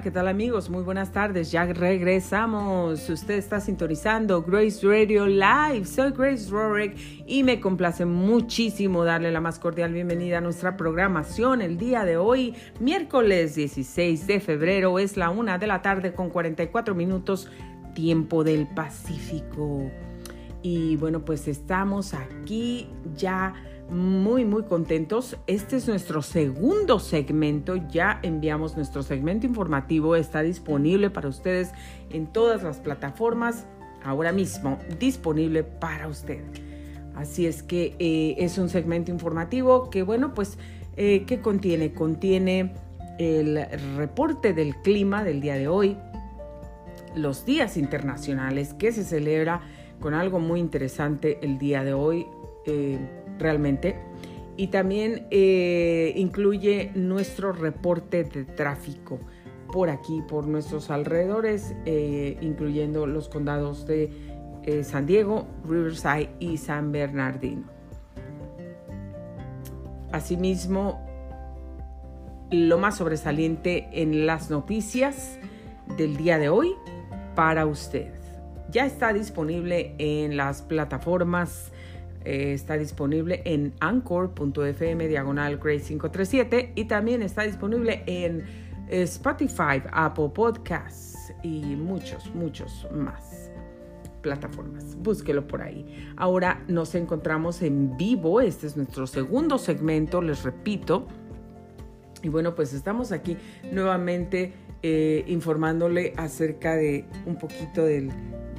¿qué 0.00 0.10
tal 0.10 0.26
amigos? 0.26 0.70
Muy 0.70 0.82
buenas 0.82 1.12
tardes. 1.12 1.52
Ya 1.52 1.66
regresamos. 1.66 3.10
Usted 3.10 3.34
está 3.34 3.60
sintonizando 3.60 4.42
Grace 4.42 4.86
Radio 4.86 5.26
Live. 5.26 5.84
Soy 5.84 6.12
Grace 6.12 6.48
Rorick 6.50 6.96
y 7.26 7.42
me 7.42 7.60
complace 7.60 8.06
muchísimo 8.06 9.04
darle 9.04 9.30
la 9.30 9.42
más 9.42 9.58
cordial 9.58 9.92
bienvenida 9.92 10.38
a 10.38 10.40
nuestra 10.40 10.78
programación. 10.78 11.60
El 11.60 11.76
día 11.76 12.06
de 12.06 12.16
hoy, 12.16 12.54
miércoles 12.80 13.54
16 13.54 14.26
de 14.26 14.40
febrero, 14.40 14.98
es 14.98 15.18
la 15.18 15.28
una 15.28 15.58
de 15.58 15.66
la 15.66 15.82
tarde 15.82 16.14
con 16.14 16.30
44 16.30 16.94
minutos, 16.94 17.50
tiempo 17.94 18.44
del 18.44 18.68
Pacífico. 18.68 19.90
Y 20.62 20.96
bueno, 20.96 21.22
pues 21.22 21.48
estamos 21.48 22.14
aquí 22.14 22.88
ya 23.14 23.52
muy, 23.92 24.44
muy 24.44 24.64
contentos. 24.64 25.36
Este 25.46 25.76
es 25.76 25.86
nuestro 25.86 26.22
segundo 26.22 26.98
segmento. 26.98 27.76
Ya 27.76 28.18
enviamos 28.22 28.76
nuestro 28.76 29.02
segmento 29.02 29.46
informativo. 29.46 30.16
Está 30.16 30.42
disponible 30.42 31.10
para 31.10 31.28
ustedes 31.28 31.72
en 32.10 32.26
todas 32.26 32.62
las 32.62 32.78
plataformas. 32.78 33.66
Ahora 34.02 34.32
mismo 34.32 34.78
disponible 34.98 35.62
para 35.62 36.08
usted. 36.08 36.42
Así 37.14 37.46
es 37.46 37.62
que 37.62 37.94
eh, 37.98 38.34
es 38.38 38.58
un 38.58 38.68
segmento 38.68 39.10
informativo 39.10 39.90
que, 39.90 40.02
bueno, 40.02 40.34
pues, 40.34 40.58
eh, 40.96 41.24
¿qué 41.26 41.40
contiene? 41.40 41.92
Contiene 41.92 42.72
el 43.18 43.64
reporte 43.96 44.54
del 44.54 44.74
clima 44.76 45.22
del 45.22 45.40
día 45.40 45.54
de 45.54 45.68
hoy, 45.68 45.98
los 47.14 47.44
días 47.44 47.76
internacionales 47.76 48.72
que 48.74 48.90
se 48.90 49.04
celebra 49.04 49.60
con 50.00 50.14
algo 50.14 50.40
muy 50.40 50.58
interesante 50.58 51.38
el 51.42 51.58
día 51.58 51.84
de 51.84 51.92
hoy. 51.92 52.26
Eh, 52.66 52.98
realmente. 53.38 53.96
Y 54.56 54.68
también 54.68 55.26
eh, 55.30 56.12
incluye 56.16 56.92
nuestro 56.94 57.52
reporte 57.52 58.24
de 58.24 58.44
tráfico 58.44 59.18
por 59.72 59.88
aquí, 59.88 60.22
por 60.28 60.46
nuestros 60.46 60.90
alrededores, 60.90 61.74
eh, 61.86 62.36
incluyendo 62.42 63.06
los 63.06 63.28
condados 63.28 63.86
de 63.86 64.10
eh, 64.64 64.84
San 64.84 65.06
Diego, 65.06 65.46
Riverside 65.66 66.30
y 66.38 66.58
San 66.58 66.92
Bernardino. 66.92 67.64
Asimismo, 70.12 71.00
lo 72.50 72.76
más 72.76 72.98
sobresaliente 72.98 73.88
en 73.92 74.26
las 74.26 74.50
noticias 74.50 75.38
del 75.96 76.16
día 76.18 76.38
de 76.38 76.50
hoy 76.50 76.74
para 77.34 77.64
usted. 77.64 78.12
Ya 78.70 78.84
está 78.84 79.12
disponible 79.12 79.94
en 79.98 80.36
las 80.36 80.62
plataformas 80.62 81.72
eh, 82.24 82.52
está 82.52 82.76
disponible 82.76 83.42
en 83.44 83.74
anchor.fm 83.80 85.08
diagonal 85.08 85.58
Grace 85.58 85.84
537 85.88 86.72
y 86.74 86.84
también 86.84 87.22
está 87.22 87.42
disponible 87.42 88.02
en 88.06 88.40
eh, 88.88 89.02
Spotify, 89.02 89.82
Apple 89.92 90.30
Podcasts 90.34 91.32
y 91.42 91.60
muchos, 91.76 92.32
muchos 92.34 92.86
más 92.92 93.50
plataformas. 94.22 94.96
Búsquelo 94.96 95.46
por 95.46 95.62
ahí. 95.62 96.12
Ahora 96.16 96.62
nos 96.68 96.94
encontramos 96.94 97.60
en 97.62 97.96
vivo. 97.96 98.40
Este 98.40 98.66
es 98.66 98.76
nuestro 98.76 99.06
segundo 99.06 99.58
segmento, 99.58 100.22
les 100.22 100.44
repito. 100.44 101.06
Y 102.22 102.28
bueno, 102.28 102.54
pues 102.54 102.72
estamos 102.72 103.10
aquí 103.10 103.36
nuevamente 103.72 104.52
eh, 104.82 105.24
informándole 105.26 106.12
acerca 106.16 106.76
de 106.76 107.04
un 107.26 107.36
poquito 107.36 107.84
del, 107.84 108.10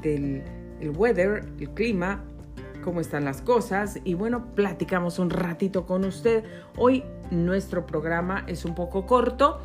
del 0.02 0.44
el 0.82 0.90
weather, 0.92 1.46
el 1.60 1.70
clima 1.70 2.24
cómo 2.84 3.02
están 3.02 3.26
las 3.26 3.42
cosas 3.42 4.00
y 4.04 4.14
bueno, 4.14 4.54
platicamos 4.54 5.18
un 5.18 5.32
ratito 5.32 5.86
con 5.86 6.06
usted. 6.06 6.44
Hoy 6.78 7.04
nuestro 7.32 7.88
programa 7.88 8.44
es 8.48 8.66
un 8.66 8.76
poco 8.76 9.08
corto, 9.08 9.60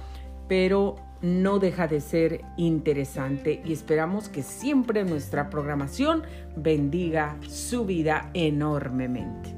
pero 0.49 0.97
no 1.21 1.59
deja 1.59 1.87
de 1.89 2.01
ser 2.01 2.43
interesante 2.57 3.61
y 3.65 3.73
esperamos 3.73 4.29
que 4.29 4.43
siempre 4.43 5.05
nuestra 5.05 5.51
programación 5.51 6.23
bendiga 6.57 7.37
su 7.47 7.85
vida 7.85 8.31
enormemente. 8.35 9.51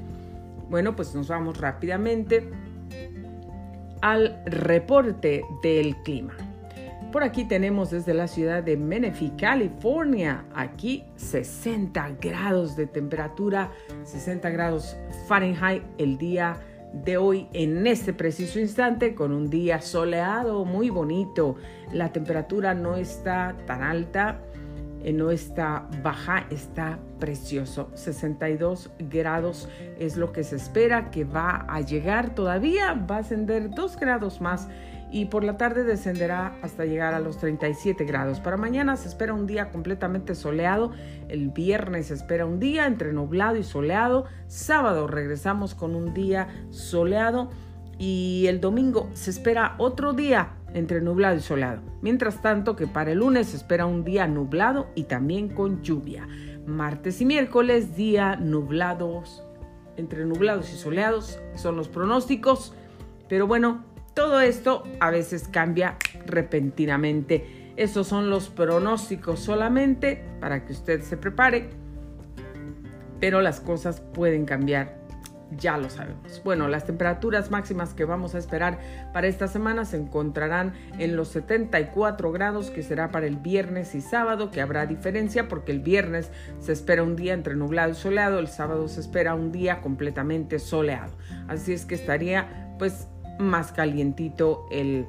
Bueno, 0.68 0.96
pues 0.96 1.14
nos 1.14 1.28
vamos 1.28 1.58
rápidamente 1.58 2.50
al 4.00 4.42
reporte 4.46 5.44
del 5.62 5.96
clima. 6.02 6.49
Por 7.12 7.24
aquí 7.24 7.44
tenemos 7.44 7.90
desde 7.90 8.14
la 8.14 8.28
ciudad 8.28 8.62
de 8.62 8.76
Menifee, 8.76 9.32
California, 9.36 10.44
aquí 10.54 11.02
60 11.16 12.18
grados 12.20 12.76
de 12.76 12.86
temperatura, 12.86 13.72
60 14.04 14.48
grados 14.50 14.96
Fahrenheit 15.26 15.82
el 15.98 16.18
día 16.18 16.60
de 16.92 17.16
hoy 17.16 17.48
en 17.52 17.84
este 17.88 18.12
preciso 18.12 18.60
instante 18.60 19.16
con 19.16 19.32
un 19.32 19.50
día 19.50 19.80
soleado 19.80 20.64
muy 20.64 20.88
bonito. 20.88 21.56
La 21.92 22.12
temperatura 22.12 22.74
no 22.74 22.94
está 22.94 23.56
tan 23.66 23.82
alta, 23.82 24.38
eh, 25.02 25.12
no 25.12 25.32
está 25.32 25.88
baja, 26.04 26.46
está 26.50 27.00
precioso. 27.18 27.90
62 27.94 28.88
grados 29.10 29.68
es 29.98 30.16
lo 30.16 30.30
que 30.30 30.44
se 30.44 30.54
espera 30.54 31.10
que 31.10 31.24
va 31.24 31.66
a 31.68 31.80
llegar 31.80 32.36
todavía, 32.36 32.92
va 32.92 33.16
a 33.16 33.20
ascender 33.20 33.70
2 33.70 33.96
grados 33.96 34.40
más 34.40 34.68
y 35.12 35.26
por 35.26 35.44
la 35.44 35.56
tarde 35.56 35.84
descenderá 35.84 36.56
hasta 36.62 36.84
llegar 36.84 37.14
a 37.14 37.20
los 37.20 37.38
37 37.38 38.04
grados. 38.04 38.40
Para 38.40 38.56
mañana 38.56 38.96
se 38.96 39.08
espera 39.08 39.34
un 39.34 39.46
día 39.46 39.70
completamente 39.70 40.34
soleado, 40.34 40.92
el 41.28 41.48
viernes 41.50 42.06
se 42.06 42.14
espera 42.14 42.46
un 42.46 42.60
día 42.60 42.86
entre 42.86 43.12
nublado 43.12 43.56
y 43.56 43.64
soleado, 43.64 44.26
sábado 44.46 45.06
regresamos 45.06 45.74
con 45.74 45.94
un 45.94 46.14
día 46.14 46.48
soleado 46.70 47.50
y 47.98 48.46
el 48.46 48.60
domingo 48.60 49.10
se 49.12 49.30
espera 49.30 49.74
otro 49.78 50.12
día 50.12 50.54
entre 50.72 51.00
nublado 51.00 51.36
y 51.36 51.40
soleado. 51.40 51.82
Mientras 52.00 52.40
tanto 52.40 52.76
que 52.76 52.86
para 52.86 53.12
el 53.12 53.18
lunes 53.18 53.48
se 53.48 53.56
espera 53.56 53.86
un 53.86 54.04
día 54.04 54.26
nublado 54.26 54.88
y 54.94 55.04
también 55.04 55.48
con 55.48 55.82
lluvia. 55.82 56.26
Martes 56.66 57.20
y 57.20 57.24
miércoles 57.24 57.96
día 57.96 58.36
nublados, 58.36 59.42
entre 59.96 60.24
nublados 60.24 60.72
y 60.72 60.76
soleados 60.76 61.40
son 61.56 61.76
los 61.76 61.88
pronósticos. 61.88 62.74
Pero 63.28 63.46
bueno, 63.46 63.84
todo 64.14 64.40
esto 64.40 64.82
a 64.98 65.10
veces 65.10 65.48
cambia 65.48 65.96
repentinamente. 66.26 67.72
Esos 67.76 68.06
son 68.06 68.28
los 68.28 68.48
pronósticos 68.48 69.40
solamente 69.40 70.22
para 70.40 70.64
que 70.64 70.72
usted 70.72 71.02
se 71.02 71.16
prepare, 71.16 71.70
pero 73.20 73.40
las 73.40 73.60
cosas 73.60 74.00
pueden 74.00 74.44
cambiar, 74.44 74.98
ya 75.56 75.78
lo 75.78 75.88
sabemos. 75.88 76.42
Bueno, 76.44 76.68
las 76.68 76.84
temperaturas 76.84 77.50
máximas 77.50 77.94
que 77.94 78.04
vamos 78.04 78.34
a 78.34 78.38
esperar 78.38 78.78
para 79.12 79.28
esta 79.28 79.48
semana 79.48 79.84
se 79.84 79.96
encontrarán 79.96 80.74
en 80.98 81.16
los 81.16 81.28
74 81.28 82.32
grados, 82.32 82.70
que 82.70 82.82
será 82.82 83.10
para 83.10 83.26
el 83.26 83.36
viernes 83.36 83.94
y 83.94 84.00
sábado, 84.00 84.50
que 84.50 84.60
habrá 84.60 84.86
diferencia 84.86 85.48
porque 85.48 85.72
el 85.72 85.80
viernes 85.80 86.30
se 86.58 86.72
espera 86.72 87.02
un 87.02 87.16
día 87.16 87.34
entre 87.34 87.54
nublado 87.54 87.92
y 87.92 87.94
soleado, 87.94 88.40
el 88.40 88.48
sábado 88.48 88.88
se 88.88 89.00
espera 89.00 89.34
un 89.34 89.52
día 89.52 89.80
completamente 89.80 90.58
soleado. 90.58 91.12
Así 91.48 91.72
es 91.72 91.86
que 91.86 91.94
estaría 91.94 92.74
pues 92.78 93.08
más 93.40 93.72
calientito 93.72 94.66
el, 94.70 95.06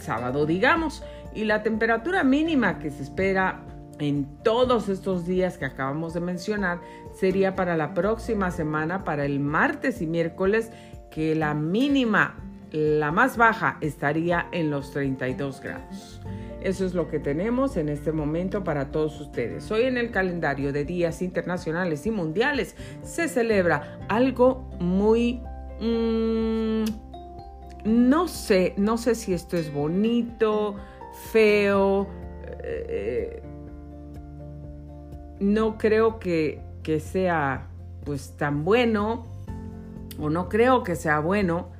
sábado, 0.00 0.46
digamos. 0.46 1.02
Y 1.34 1.44
la 1.44 1.62
temperatura 1.62 2.24
mínima 2.24 2.78
que 2.78 2.90
se 2.90 3.02
espera 3.02 3.64
en 3.98 4.26
todos 4.42 4.88
estos 4.88 5.26
días 5.26 5.58
que 5.58 5.64
acabamos 5.64 6.14
de 6.14 6.20
mencionar 6.20 6.80
sería 7.12 7.54
para 7.56 7.76
la 7.76 7.94
próxima 7.94 8.50
semana, 8.50 9.04
para 9.04 9.24
el 9.24 9.40
martes 9.40 10.02
y 10.02 10.06
miércoles, 10.06 10.70
que 11.10 11.34
la 11.34 11.54
mínima, 11.54 12.36
la 12.70 13.12
más 13.12 13.36
baja, 13.36 13.78
estaría 13.80 14.46
en 14.52 14.70
los 14.70 14.92
32 14.92 15.60
grados. 15.60 16.20
Eso 16.60 16.84
es 16.84 16.94
lo 16.94 17.08
que 17.08 17.20
tenemos 17.20 17.76
en 17.76 17.88
este 17.88 18.10
momento 18.10 18.64
para 18.64 18.90
todos 18.90 19.20
ustedes. 19.20 19.70
Hoy 19.70 19.84
en 19.84 19.96
el 19.96 20.10
calendario 20.10 20.72
de 20.72 20.84
días 20.84 21.22
internacionales 21.22 22.04
y 22.06 22.10
mundiales 22.10 22.74
se 23.02 23.28
celebra 23.28 23.98
algo 24.08 24.68
muy... 24.80 25.40
Mm, 25.80 27.07
no 27.88 28.28
sé, 28.28 28.74
no 28.76 28.98
sé 28.98 29.14
si 29.14 29.34
esto 29.34 29.56
es 29.56 29.72
bonito, 29.72 30.76
feo, 31.32 32.08
eh, 32.62 33.42
no 35.40 35.78
creo 35.78 36.18
que, 36.18 36.60
que 36.82 37.00
sea 37.00 37.68
pues 38.04 38.36
tan 38.36 38.64
bueno, 38.64 39.26
o 40.20 40.30
no 40.30 40.48
creo 40.48 40.82
que 40.82 40.96
sea 40.96 41.20
bueno, 41.20 41.70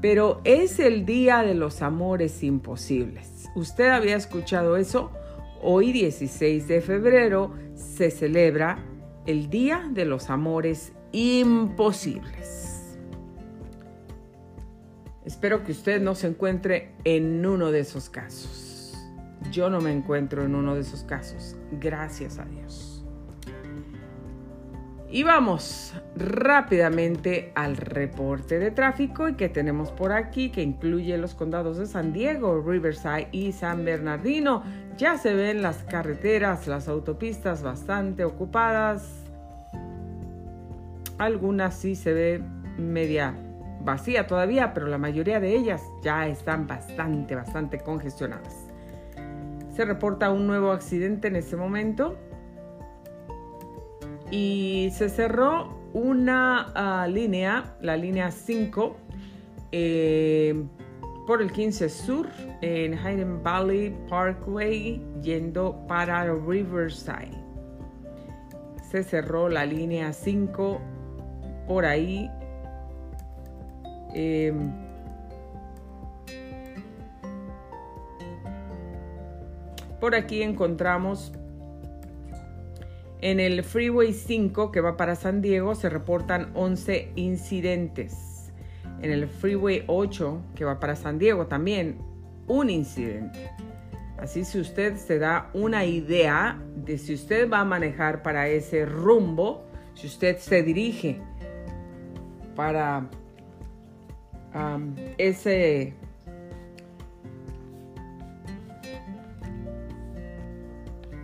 pero 0.00 0.40
es 0.44 0.78
el 0.78 1.06
día 1.06 1.42
de 1.42 1.54
los 1.54 1.82
amores 1.82 2.42
imposibles. 2.42 3.48
¿Usted 3.54 3.88
había 3.88 4.16
escuchado 4.16 4.76
eso? 4.76 5.10
Hoy 5.62 5.92
16 5.92 6.68
de 6.68 6.80
febrero 6.80 7.52
se 7.74 8.10
celebra 8.10 8.78
el 9.26 9.50
Día 9.50 9.88
de 9.90 10.04
los 10.04 10.30
Amores 10.30 10.92
Imposibles. 11.12 12.65
Espero 15.26 15.64
que 15.64 15.72
usted 15.72 16.00
no 16.00 16.14
se 16.14 16.28
encuentre 16.28 16.92
en 17.02 17.44
uno 17.44 17.72
de 17.72 17.80
esos 17.80 18.08
casos. 18.08 18.94
Yo 19.50 19.68
no 19.68 19.80
me 19.80 19.90
encuentro 19.90 20.44
en 20.44 20.54
uno 20.54 20.76
de 20.76 20.82
esos 20.82 21.02
casos. 21.02 21.56
Gracias 21.72 22.38
a 22.38 22.44
Dios. 22.44 23.04
Y 25.10 25.24
vamos 25.24 25.94
rápidamente 26.16 27.52
al 27.56 27.76
reporte 27.76 28.60
de 28.60 28.70
tráfico 28.70 29.28
y 29.28 29.34
que 29.34 29.48
tenemos 29.48 29.90
por 29.90 30.12
aquí, 30.12 30.50
que 30.50 30.62
incluye 30.62 31.18
los 31.18 31.34
condados 31.34 31.78
de 31.78 31.86
San 31.86 32.12
Diego, 32.12 32.62
Riverside 32.64 33.28
y 33.32 33.50
San 33.50 33.84
Bernardino. 33.84 34.62
Ya 34.96 35.18
se 35.18 35.34
ven 35.34 35.60
las 35.60 35.82
carreteras, 35.84 36.68
las 36.68 36.86
autopistas 36.86 37.62
bastante 37.62 38.24
ocupadas. 38.24 39.24
Algunas 41.18 41.74
sí 41.74 41.96
se 41.96 42.12
ve 42.12 42.42
media 42.78 43.34
vacía 43.86 44.26
todavía, 44.26 44.74
pero 44.74 44.88
la 44.88 44.98
mayoría 44.98 45.40
de 45.40 45.56
ellas 45.56 45.82
ya 46.02 46.26
están 46.26 46.66
bastante, 46.66 47.34
bastante 47.34 47.78
congestionadas. 47.80 48.66
Se 49.74 49.86
reporta 49.86 50.30
un 50.30 50.46
nuevo 50.46 50.72
accidente 50.72 51.28
en 51.28 51.36
este 51.36 51.56
momento 51.56 52.18
y 54.30 54.90
se 54.92 55.08
cerró 55.08 55.78
una 55.94 56.72
ah, 56.74 57.06
línea, 57.06 57.76
la 57.80 57.96
línea 57.96 58.30
5, 58.30 58.96
eh, 59.72 60.64
por 61.26 61.42
el 61.42 61.50
15 61.50 61.88
Sur 61.88 62.28
en 62.62 62.94
Hayden 62.94 63.42
Valley 63.42 63.96
Parkway 64.08 65.02
yendo 65.22 65.76
para 65.88 66.24
Riverside. 66.24 67.36
Se 68.90 69.02
cerró 69.02 69.48
la 69.48 69.66
línea 69.66 70.12
5 70.12 70.80
por 71.66 71.84
ahí. 71.84 72.30
Em, 74.18 74.72
por 80.00 80.14
aquí 80.14 80.40
encontramos 80.40 81.34
en 83.20 83.40
el 83.40 83.62
Freeway 83.62 84.14
5 84.14 84.72
que 84.72 84.80
va 84.80 84.96
para 84.96 85.16
San 85.16 85.42
Diego 85.42 85.74
se 85.74 85.90
reportan 85.90 86.50
11 86.54 87.12
incidentes. 87.16 88.50
En 89.02 89.10
el 89.10 89.28
Freeway 89.28 89.84
8 89.86 90.40
que 90.54 90.64
va 90.64 90.80
para 90.80 90.96
San 90.96 91.18
Diego 91.18 91.46
también 91.46 91.98
un 92.46 92.70
incidente. 92.70 93.50
Así 94.16 94.46
si 94.46 94.58
usted 94.58 94.96
se 94.96 95.18
da 95.18 95.50
una 95.52 95.84
idea 95.84 96.58
de 96.74 96.96
si 96.96 97.12
usted 97.12 97.50
va 97.50 97.60
a 97.60 97.64
manejar 97.66 98.22
para 98.22 98.48
ese 98.48 98.86
rumbo, 98.86 99.66
si 99.92 100.06
usted 100.06 100.38
se 100.38 100.62
dirige 100.62 101.20
para 102.54 103.10
ese 105.18 105.94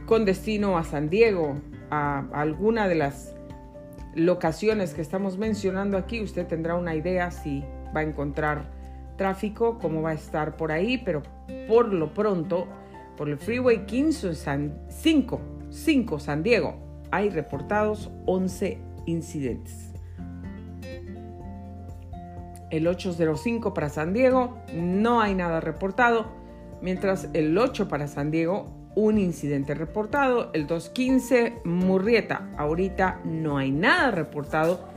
con 0.07 0.25
destino 0.25 0.77
a 0.77 0.85
San 0.85 1.09
Diego, 1.09 1.57
a 1.91 2.27
alguna 2.33 2.89
de 2.89 2.97
las 2.97 3.35
locaciones 4.15 4.93
que 4.93 5.01
estamos 5.01 5.39
mencionando 5.39 5.97
aquí, 5.97 6.21
usted 6.21 6.47
tendrá 6.47 6.75
una 6.75 6.95
idea 6.95 7.31
si 7.31 7.65
va 7.97 8.01
a 8.01 8.03
encontrar 8.03 8.71
tráfico, 9.17 9.79
cómo 9.79 10.03
va 10.03 10.11
a 10.11 10.15
estar 10.15 10.57
por 10.57 10.73
ahí, 10.73 10.99
pero 10.99 11.23
por 11.69 11.93
lo 11.93 12.13
pronto, 12.13 12.67
por 13.17 13.29
el 13.29 13.39
Freeway 13.39 13.87
15 13.87 14.35
San, 14.35 14.81
5, 14.89 15.41
5 15.71 16.19
San 16.19 16.43
Diego, 16.43 16.75
hay 17.11 17.31
reportados 17.31 18.11
11 18.27 18.79
incidentes. 19.07 19.92
El 22.73 22.87
805 22.87 23.75
para 23.75 23.91
San 23.91 24.15
Diego 24.15 24.57
no 24.75 25.21
hay 25.21 25.35
nada 25.35 25.61
reportado, 25.61 26.33
mientras 26.81 27.29
el 27.35 27.57
8 27.59 27.87
para 27.87 28.09
San 28.09 28.31
Diego 28.31 28.91
un 28.95 29.19
incidente 29.19 29.75
reportado. 29.75 30.51
El 30.55 30.67
215 30.67 31.61
Murrieta, 31.65 32.49
ahorita 32.57 33.21
no 33.27 33.59
hay 33.59 33.71
nada 33.73 34.11
reportado. 34.11 34.89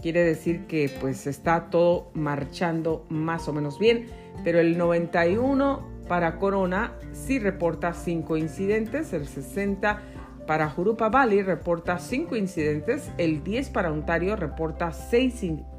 Quiere 0.00 0.24
decir 0.24 0.66
que 0.66 0.90
pues 1.00 1.26
está 1.26 1.68
todo 1.68 2.10
marchando 2.14 3.04
más 3.10 3.46
o 3.46 3.52
menos 3.52 3.78
bien. 3.78 4.06
Pero 4.42 4.58
el 4.58 4.78
91 4.78 5.86
para 6.08 6.38
Corona 6.38 6.94
sí 7.12 7.38
reporta 7.38 7.92
5 7.92 8.38
incidentes. 8.38 9.12
El 9.12 9.26
60 9.26 10.00
para 10.46 10.70
Jurupa 10.70 11.10
Valley 11.10 11.42
reporta 11.42 11.98
5 11.98 12.36
incidentes. 12.36 13.10
El 13.18 13.44
10 13.44 13.68
para 13.68 13.92
Ontario 13.92 14.34
reporta 14.34 14.92
6 14.92 15.42
incidentes 15.42 15.77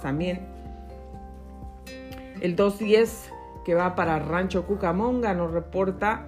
también. 0.00 0.40
El 2.40 2.56
210 2.56 3.30
que 3.64 3.74
va 3.74 3.94
para 3.94 4.18
Rancho 4.18 4.66
Cucamonga 4.66 5.34
nos 5.34 5.52
reporta 5.52 6.26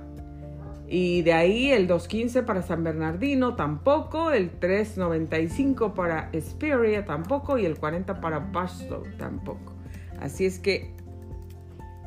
y 0.86 1.22
de 1.22 1.32
ahí 1.32 1.70
el 1.70 1.86
215 1.86 2.42
para 2.42 2.62
San 2.62 2.84
Bernardino 2.84 3.56
tampoco, 3.56 4.30
el 4.30 4.50
395 4.50 5.94
para 5.94 6.28
Esperia 6.32 7.04
tampoco 7.04 7.58
y 7.58 7.64
el 7.64 7.78
40 7.78 8.20
para 8.20 8.38
Bastow 8.38 9.02
tampoco. 9.18 9.72
Así 10.20 10.44
es 10.46 10.58
que 10.58 10.94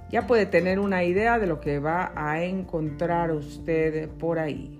ya 0.09 0.25
puede 0.25 0.45
tener 0.45 0.79
una 0.79 1.03
idea 1.03 1.39
de 1.39 1.47
lo 1.47 1.59
que 1.59 1.79
va 1.79 2.13
a 2.15 2.43
encontrar 2.43 3.31
usted 3.31 4.09
por 4.09 4.39
ahí. 4.39 4.76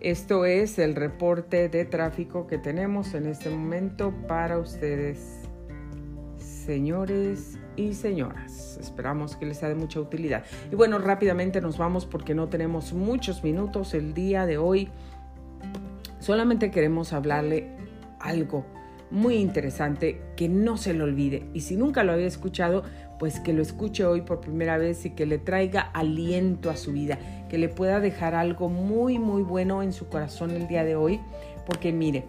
Esto 0.00 0.46
es 0.46 0.78
el 0.78 0.94
reporte 0.94 1.68
de 1.68 1.84
tráfico 1.84 2.46
que 2.46 2.56
tenemos 2.56 3.12
en 3.12 3.26
este 3.26 3.50
momento 3.50 4.14
para 4.26 4.58
ustedes 4.58 5.42
señores 6.38 7.58
y 7.76 7.92
señoras. 7.92 8.78
Esperamos 8.80 9.36
que 9.36 9.44
les 9.44 9.58
sea 9.58 9.68
de 9.68 9.74
mucha 9.74 10.00
utilidad. 10.00 10.44
Y 10.72 10.74
bueno, 10.74 10.98
rápidamente 10.98 11.60
nos 11.60 11.76
vamos 11.76 12.06
porque 12.06 12.34
no 12.34 12.48
tenemos 12.48 12.94
muchos 12.94 13.44
minutos 13.44 13.92
el 13.92 14.14
día 14.14 14.46
de 14.46 14.56
hoy. 14.56 14.88
Solamente 16.18 16.70
queremos 16.70 17.12
hablarle 17.12 17.68
algo 18.20 18.64
muy 19.10 19.34
interesante 19.34 20.22
que 20.34 20.48
no 20.48 20.78
se 20.78 20.94
lo 20.94 21.04
olvide. 21.04 21.50
Y 21.52 21.60
si 21.60 21.76
nunca 21.76 22.04
lo 22.04 22.12
había 22.12 22.26
escuchado, 22.26 22.84
pues 23.20 23.38
que 23.38 23.52
lo 23.52 23.60
escuche 23.60 24.04
hoy 24.04 24.22
por 24.22 24.40
primera 24.40 24.78
vez 24.78 25.04
y 25.04 25.10
que 25.10 25.26
le 25.26 25.38
traiga 25.38 25.82
aliento 25.82 26.70
a 26.70 26.76
su 26.76 26.92
vida, 26.92 27.18
que 27.50 27.58
le 27.58 27.68
pueda 27.68 28.00
dejar 28.00 28.34
algo 28.34 28.70
muy, 28.70 29.18
muy 29.18 29.42
bueno 29.42 29.82
en 29.82 29.92
su 29.92 30.08
corazón 30.08 30.50
el 30.52 30.66
día 30.66 30.84
de 30.84 30.96
hoy. 30.96 31.20
Porque 31.66 31.92
mire, 31.92 32.24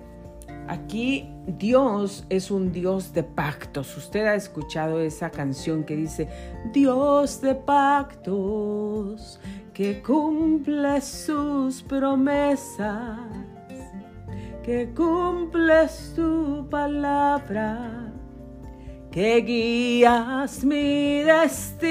Aquí 0.68 1.28
Dios 1.48 2.26
es 2.30 2.52
un 2.52 2.72
Dios 2.72 3.14
de 3.14 3.24
pactos. 3.24 3.98
Usted 3.98 4.26
ha 4.26 4.36
escuchado 4.36 5.02
esa 5.02 5.30
canción 5.30 5.84
que 5.84 5.96
dice, 5.96 6.30
Dios 6.72 7.42
de 7.42 7.56
pactos, 7.56 9.40
que 9.74 10.02
cumple 10.02 11.02
sus 11.02 11.82
promesas, 11.82 13.20
que 14.64 14.94
cumples 14.96 16.14
tu 16.16 16.68
palabra, 16.70 18.11
que 19.12 19.42
guías 19.42 20.64
mi 20.64 21.22
destino, 21.24 21.82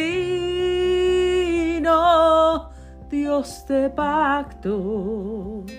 Dios 3.11 3.67
de 3.69 3.91
pactos 3.91 5.71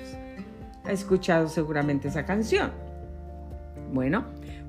ha 0.83 0.91
escuchado 0.91 1.47
seguramente 1.47 2.09
esa 2.09 2.23
canción. 2.25 2.71
Bueno, 3.91 4.25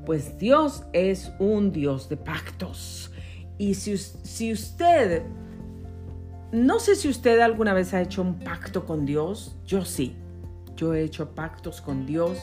pues 0.07 0.39
Dios 0.39 0.85
es 0.95 1.31
un 1.39 1.73
Dios 1.73 2.09
de 2.09 2.17
pactos. 2.17 3.13
Y 3.59 3.75
si, 3.75 3.99
si 3.99 4.51
usted, 4.53 5.25
no 6.53 6.81
sé 6.81 6.97
si 6.97 7.11
usted 7.11 7.39
alguna 7.41 7.75
vez 7.75 7.93
ha 7.93 8.01
hecho 8.01 8.23
un 8.23 8.39
pacto 8.39 8.87
con 8.87 9.05
Dios, 9.05 9.59
yo 9.67 9.85
sí, 9.85 10.17
yo 10.75 10.95
he 10.95 11.03
hecho 11.03 11.35
pactos 11.35 11.83
con 11.83 12.07
Dios. 12.07 12.39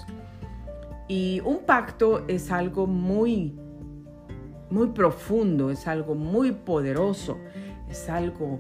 Y 1.08 1.42
un 1.44 1.66
pacto 1.66 2.26
es 2.28 2.52
algo 2.52 2.86
muy, 2.86 3.60
muy 4.70 4.88
profundo, 4.88 5.72
es 5.72 5.88
algo 5.88 6.16
muy 6.16 6.52
poderoso, 6.52 7.38
es 7.90 8.10
algo 8.10 8.60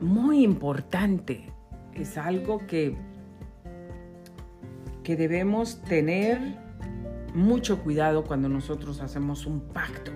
muy 0.00 0.44
importante, 0.44 1.52
es 1.94 2.16
algo 2.16 2.66
que 2.66 2.96
que 5.08 5.16
debemos 5.16 5.80
tener 5.84 6.38
mucho 7.32 7.82
cuidado 7.82 8.24
cuando 8.24 8.46
nosotros 8.46 9.00
hacemos 9.00 9.46
un 9.46 9.60
pacto, 9.60 10.12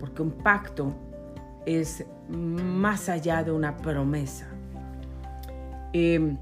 porque 0.00 0.22
un 0.22 0.30
pacto 0.30 0.94
es 1.66 2.06
más 2.30 3.10
allá 3.10 3.44
de 3.44 3.50
una 3.50 3.76
promesa. 3.76 4.48
Em, 5.92 6.38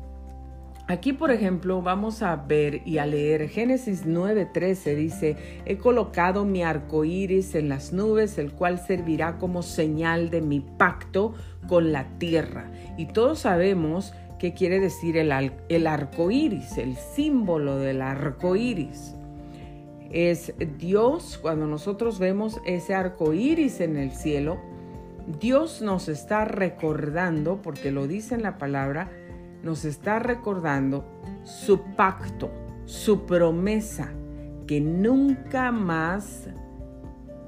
aquí, 0.91 1.13
por 1.13 1.31
ejemplo, 1.31 1.83
vamos 1.83 2.23
a 2.23 2.37
ver 2.37 2.83
y 2.87 2.99
a 2.99 3.07
leer 3.07 3.49
Génesis 3.49 4.07
9:13 4.07 4.95
dice: 4.95 5.37
He 5.65 5.79
colocado 5.79 6.45
mi 6.45 6.63
arco 6.63 7.05
iris 7.05 7.55
en 7.55 7.69
las 7.69 7.93
nubes, 7.93 8.39
el 8.39 8.53
cual 8.53 8.79
servirá 8.79 9.39
como 9.39 9.63
señal 9.63 10.31
de 10.31 10.41
mi 10.41 10.61
pacto 10.61 11.35
con 11.69 11.93
la 11.93 12.19
tierra. 12.19 12.71
Y 12.97 13.07
todos 13.07 13.41
sabemos 13.41 14.13
¿Qué 14.41 14.55
quiere 14.55 14.81
decir 14.81 15.19
el, 15.19 15.53
el 15.69 15.87
arco 15.87 16.31
iris? 16.31 16.79
El 16.79 16.97
símbolo 16.97 17.77
del 17.77 18.01
arco 18.01 18.57
iris. 18.57 19.15
Es 20.11 20.55
Dios, 20.79 21.39
cuando 21.43 21.67
nosotros 21.67 22.19
vemos 22.19 22.59
ese 22.65 22.95
arco 22.95 23.35
iris 23.35 23.81
en 23.81 23.99
el 23.99 24.13
cielo, 24.13 24.59
Dios 25.39 25.83
nos 25.83 26.09
está 26.09 26.47
recordando, 26.47 27.61
porque 27.61 27.91
lo 27.91 28.07
dice 28.07 28.35
en 28.35 28.43
la 28.43 28.57
palabra, 28.57 29.11
nos 29.63 29.85
está 29.85 30.19
recordando 30.19 31.05
su 31.45 31.81
pacto, 31.97 32.51
su 32.87 33.27
promesa, 33.27 34.13
que 34.67 34.81
nunca 34.81 35.73
más 35.73 36.49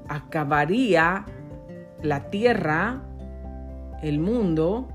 acabaría 0.07 1.25
la 2.01 2.29
tierra, 2.29 3.01
el 4.01 4.19
mundo, 4.19 4.89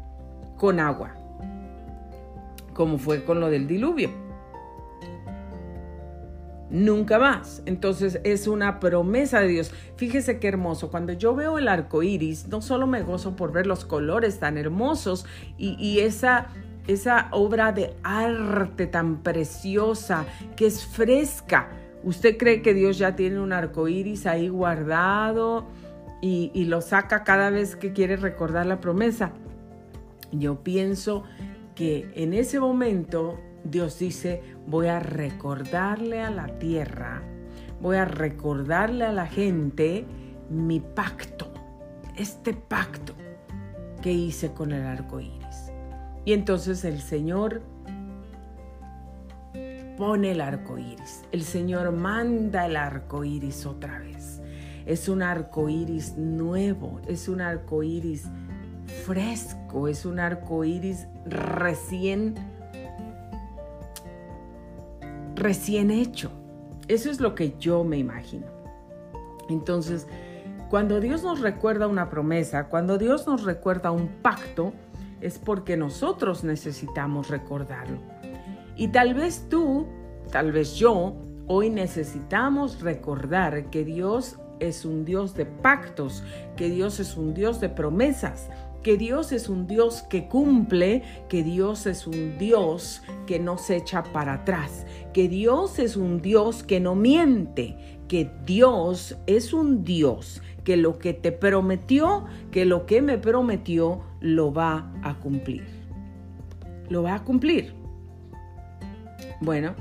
con 0.57 0.81
agua, 0.81 1.15
como 2.75 2.99
fue 2.99 3.25
con 3.25 3.41
lo 3.41 3.49
del 3.49 3.67
diluvio 3.67 4.29
nunca 6.71 7.19
más. 7.19 7.63
Entonces 7.67 8.21
es 8.25 8.47
una 8.47 8.81
promesa 8.81 9.41
de 9.41 9.49
Dios. 9.49 9.73
Fíjese 9.97 10.39
qué 10.39 10.49
hermoso. 10.49 10.91
Cuando 10.91 11.13
yo 11.13 11.35
veo 11.35 11.59
el 11.59 11.69
arco 11.69 12.03
iris, 12.03 12.49
no 12.49 12.61
solo 12.63 12.87
me 12.87 13.03
gozo 13.03 13.37
por 13.37 13.53
ver 13.53 13.67
los 13.67 13.85
colores 13.85 14.39
tan 14.39 14.59
hermosos 14.59 15.27
y, 15.57 16.01
esa, 16.01 16.49
esa 16.89 17.29
obra 17.33 17.71
de 17.71 17.95
arte 18.03 18.87
tan 18.87 19.23
preciosa 19.23 20.25
que 20.57 20.67
es 20.67 20.85
fresca. 20.85 21.69
¿Usted 22.03 22.37
cree 22.37 22.63
que 22.63 22.75
Dios 22.75 22.99
ya 22.99 23.15
tiene 23.15 23.39
un 23.41 23.53
arco 23.53 23.89
iris 23.89 24.27
ahí 24.27 24.49
guardado 24.49 25.67
y, 26.21 26.65
lo 26.65 26.81
saca 26.81 27.23
cada 27.23 27.51
vez 27.51 27.77
que 27.77 27.93
quiere 27.93 28.17
recordar 28.17 28.67
la 28.67 28.81
promesa? 28.81 29.33
Yo 30.33 30.63
pienso 30.63 31.25
que 31.75 32.11
en 32.15 32.35
ese 32.35 32.59
momento 32.59 33.39
Dios 33.65 33.99
dice, 33.99 34.43
voy 34.67 34.89
a 34.89 34.99
recordarle 34.99 36.21
a 36.21 36.31
la 36.31 36.59
tierra, 36.59 37.23
voy 37.81 37.97
a 37.97 38.07
recordarle 38.07 39.05
a 39.05 39.13
la 39.13 39.27
gente 39.27 40.07
mi 40.51 40.81
pacto, 40.81 41.53
este 42.17 42.55
pacto 42.55 43.15
que 44.01 44.13
hice 44.13 44.53
con 44.53 44.73
el 44.73 44.87
arco 44.87 45.21
iris. 45.21 45.38
Y 46.29 46.35
entonces 46.35 46.85
el 46.85 47.01
Señor 47.01 47.63
pone 49.97 50.33
el 50.33 50.43
arco 50.43 50.77
iris, 50.77 51.25
el 51.33 51.43
Señor 51.43 51.91
manda 51.91 52.67
el 52.67 52.77
arco 52.77 53.25
iris 53.25 53.65
otra 53.65 53.99
vez. 53.99 54.43
Es 54.85 55.09
un 55.09 55.23
arco 55.23 55.71
iris 55.71 56.19
nuevo, 56.19 57.01
es 57.09 57.29
un 57.29 57.41
arco 57.41 57.83
iris 57.83 58.27
fresco, 59.07 59.89
es 59.89 60.05
un 60.05 60.21
arco 60.21 60.67
iris 60.67 61.07
recién 61.25 62.35
recién 65.35 65.91
hecho. 65.91 66.31
Eso 66.89 67.11
es 67.11 67.21
lo 67.21 67.35
que 67.35 67.55
yo 67.59 67.85
me 67.85 67.97
imagino. 67.97 68.49
Entonces, 69.49 70.07
cuando 70.69 71.01
Dios 71.01 71.23
nos 71.23 71.41
recuerda 71.41 71.87
una 71.87 72.11
promesa, 72.11 72.69
cuando 72.69 72.99
Dios 72.99 73.27
nos 73.27 73.45
recuerda 73.45 73.93
un 73.93 74.09
pacto, 74.21 74.75
es 75.21 75.39
porque 75.39 75.77
nosotros 75.77 76.45
necesitamos 76.45 77.29
recordarlo. 77.29 77.99
Y 78.77 78.89
tal 78.89 79.15
vez 79.15 79.47
tú, 79.49 79.87
tal 80.31 80.53
vez 80.53 80.77
yo, 80.77 81.17
hoy 81.47 81.71
necesitamos 81.71 82.81
recordar 82.81 83.71
que 83.71 83.85
Dios 83.85 84.39
es 84.61 84.85
un 84.85 85.05
Dios 85.05 85.35
de 85.35 85.47
pactos, 85.47 86.23
que 86.57 86.69
Dios 86.69 87.01
es 87.01 87.17
un 87.17 87.35
Dios 87.35 87.61
de 87.61 87.69
promesas, 87.69 88.49
que 88.83 88.97
Dios 88.97 89.33
es 89.33 89.49
un 89.49 89.67
Dios 89.67 90.03
que 90.03 90.29
cumple, 90.29 91.03
que 91.29 91.43
Dios 91.43 91.87
es 91.87 92.07
un 92.07 92.39
Dios 92.39 93.03
que 93.27 93.39
no 93.39 93.59
se 93.59 93.77
echa 93.77 94.03
para 94.03 94.35
atrás, 94.35 94.87
que 95.13 95.29
Dios 95.29 95.79
es 95.79 95.97
un 95.97 96.23
Dios 96.23 96.63
que 96.63 96.81
no 96.81 96.95
miente, 96.95 97.99
que 98.07 98.31
Dios 98.45 99.17
es 99.27 99.53
un 99.53 99.85
Dios 99.85 100.41
que 100.69 100.77
lo 100.77 100.99
que 100.99 101.15
te 101.15 101.33
prometió, 101.33 102.27
que 102.51 102.67
lo 102.67 102.85
que 102.85 103.01
me 103.01 103.17
prometió, 103.17 104.03
lo 104.21 104.53
va 104.53 104.93
a 105.03 105.15
cumplir. 105.15 105.65
Lo 106.91 107.03
va 107.03 107.15
a 107.15 107.25
cumplir. 107.25 107.73
Bueno, 109.41 109.75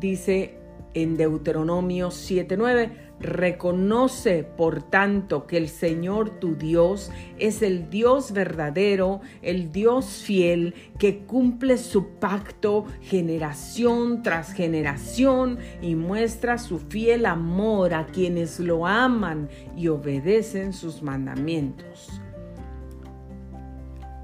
dice 0.00 0.56
en 0.94 1.18
Deuteronomio 1.18 2.10
7:9, 2.10 2.90
Reconoce, 3.20 4.42
por 4.44 4.82
tanto, 4.82 5.46
que 5.46 5.56
el 5.56 5.68
Señor 5.68 6.40
tu 6.40 6.56
Dios 6.56 7.10
es 7.38 7.62
el 7.62 7.88
Dios 7.88 8.32
verdadero, 8.32 9.20
el 9.40 9.72
Dios 9.72 10.22
fiel, 10.24 10.74
que 10.98 11.18
cumple 11.20 11.78
su 11.78 12.08
pacto 12.18 12.84
generación 13.00 14.22
tras 14.22 14.52
generación 14.52 15.58
y 15.80 15.94
muestra 15.94 16.58
su 16.58 16.78
fiel 16.78 17.24
amor 17.24 17.94
a 17.94 18.06
quienes 18.06 18.58
lo 18.60 18.86
aman 18.86 19.48
y 19.76 19.88
obedecen 19.88 20.72
sus 20.72 21.02
mandamientos. 21.02 22.20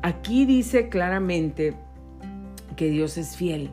Aquí 0.03 0.45
dice 0.45 0.89
claramente 0.89 1.75
que 2.77 2.91
Dios 2.91 3.17
es 3.19 3.37
fiel 3.37 3.71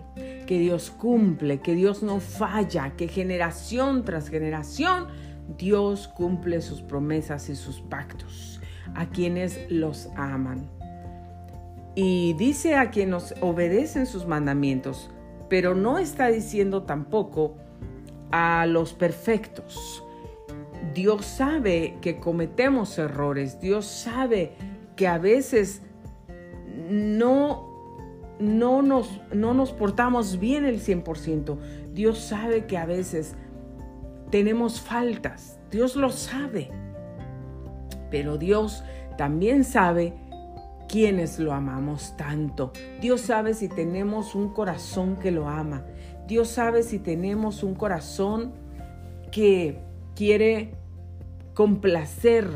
que 0.47 0.57
Dios 0.57 0.89
cumple, 0.89 1.59
que 1.59 1.75
Dios 1.75 2.01
no 2.01 2.19
falla, 2.19 2.95
que 2.95 3.07
generación 3.07 4.03
tras 4.03 4.29
generación 4.29 5.05
Dios 5.57 6.07
cumple 6.07 6.61
sus 6.61 6.81
promesas 6.81 7.49
y 7.49 7.55
sus 7.55 7.81
pactos 7.81 8.59
a 8.95 9.05
quienes 9.07 9.69
los 9.69 10.09
aman. 10.15 10.67
Y 11.95 12.33
dice 12.33 12.75
a 12.75 12.89
quienes 12.89 13.35
obedecen 13.41 14.05
sus 14.05 14.25
mandamientos, 14.25 15.09
pero 15.49 15.75
no 15.75 15.99
está 15.99 16.27
diciendo 16.27 16.83
tampoco 16.83 17.55
a 18.31 18.65
los 18.65 18.93
perfectos. 18.93 20.03
Dios 20.93 21.25
sabe 21.25 21.97
que 22.01 22.19
cometemos 22.19 22.97
errores, 22.97 23.59
Dios 23.59 23.85
sabe 23.85 24.53
que 24.95 25.07
a 25.07 25.17
veces 25.17 25.81
no 26.89 27.76
no 28.39 28.81
nos, 28.81 29.21
no 29.33 29.53
nos 29.53 29.71
portamos 29.71 30.39
bien 30.39 30.65
el 30.65 30.81
100%. 30.81 31.57
Dios 31.93 32.19
sabe 32.19 32.65
que 32.65 32.77
a 32.77 32.85
veces 32.85 33.35
tenemos 34.29 34.81
faltas. 34.81 35.59
Dios 35.71 35.95
lo 35.95 36.09
sabe. 36.09 36.69
Pero 38.09 38.37
Dios 38.37 38.83
también 39.17 39.63
sabe 39.63 40.13
quienes 40.87 41.39
lo 41.39 41.53
amamos 41.53 42.15
tanto. 42.17 42.71
Dios 43.01 43.21
sabe 43.21 43.53
si 43.53 43.67
tenemos 43.67 44.35
un 44.35 44.49
corazón 44.53 45.17
que 45.17 45.31
lo 45.31 45.49
ama. 45.49 45.85
Dios 46.27 46.49
sabe 46.49 46.83
si 46.83 46.99
tenemos 46.99 47.63
un 47.63 47.75
corazón 47.75 48.53
que 49.31 49.79
quiere 50.15 50.75
complacer 51.53 52.47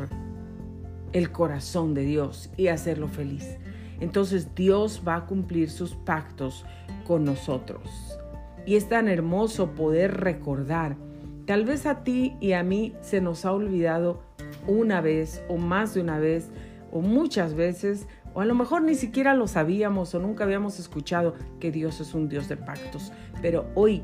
el 1.12 1.30
corazón 1.32 1.92
de 1.92 2.02
Dios 2.02 2.50
y 2.56 2.68
hacerlo 2.68 3.08
feliz 3.08 3.58
entonces 4.02 4.52
Dios 4.56 5.02
va 5.06 5.14
a 5.14 5.26
cumplir 5.26 5.70
sus 5.70 5.94
pactos 5.94 6.66
con 7.06 7.24
nosotros. 7.24 8.18
Y 8.66 8.74
es 8.74 8.88
tan 8.88 9.06
hermoso 9.06 9.76
poder 9.76 10.20
recordar. 10.20 10.96
Tal 11.46 11.64
vez 11.64 11.86
a 11.86 12.02
ti 12.02 12.36
y 12.40 12.52
a 12.52 12.64
mí 12.64 12.94
se 13.00 13.20
nos 13.20 13.44
ha 13.44 13.52
olvidado 13.52 14.22
una 14.66 15.00
vez 15.00 15.44
o 15.48 15.56
más 15.56 15.94
de 15.94 16.00
una 16.00 16.18
vez 16.18 16.50
o 16.90 17.00
muchas 17.00 17.54
veces 17.54 18.08
o 18.34 18.40
a 18.40 18.44
lo 18.44 18.54
mejor 18.56 18.82
ni 18.82 18.96
siquiera 18.96 19.34
lo 19.34 19.46
sabíamos 19.46 20.14
o 20.14 20.18
nunca 20.18 20.42
habíamos 20.42 20.80
escuchado 20.80 21.34
que 21.60 21.70
Dios 21.70 22.00
es 22.00 22.12
un 22.12 22.28
Dios 22.28 22.48
de 22.48 22.56
pactos. 22.56 23.12
Pero 23.40 23.66
hoy 23.76 24.02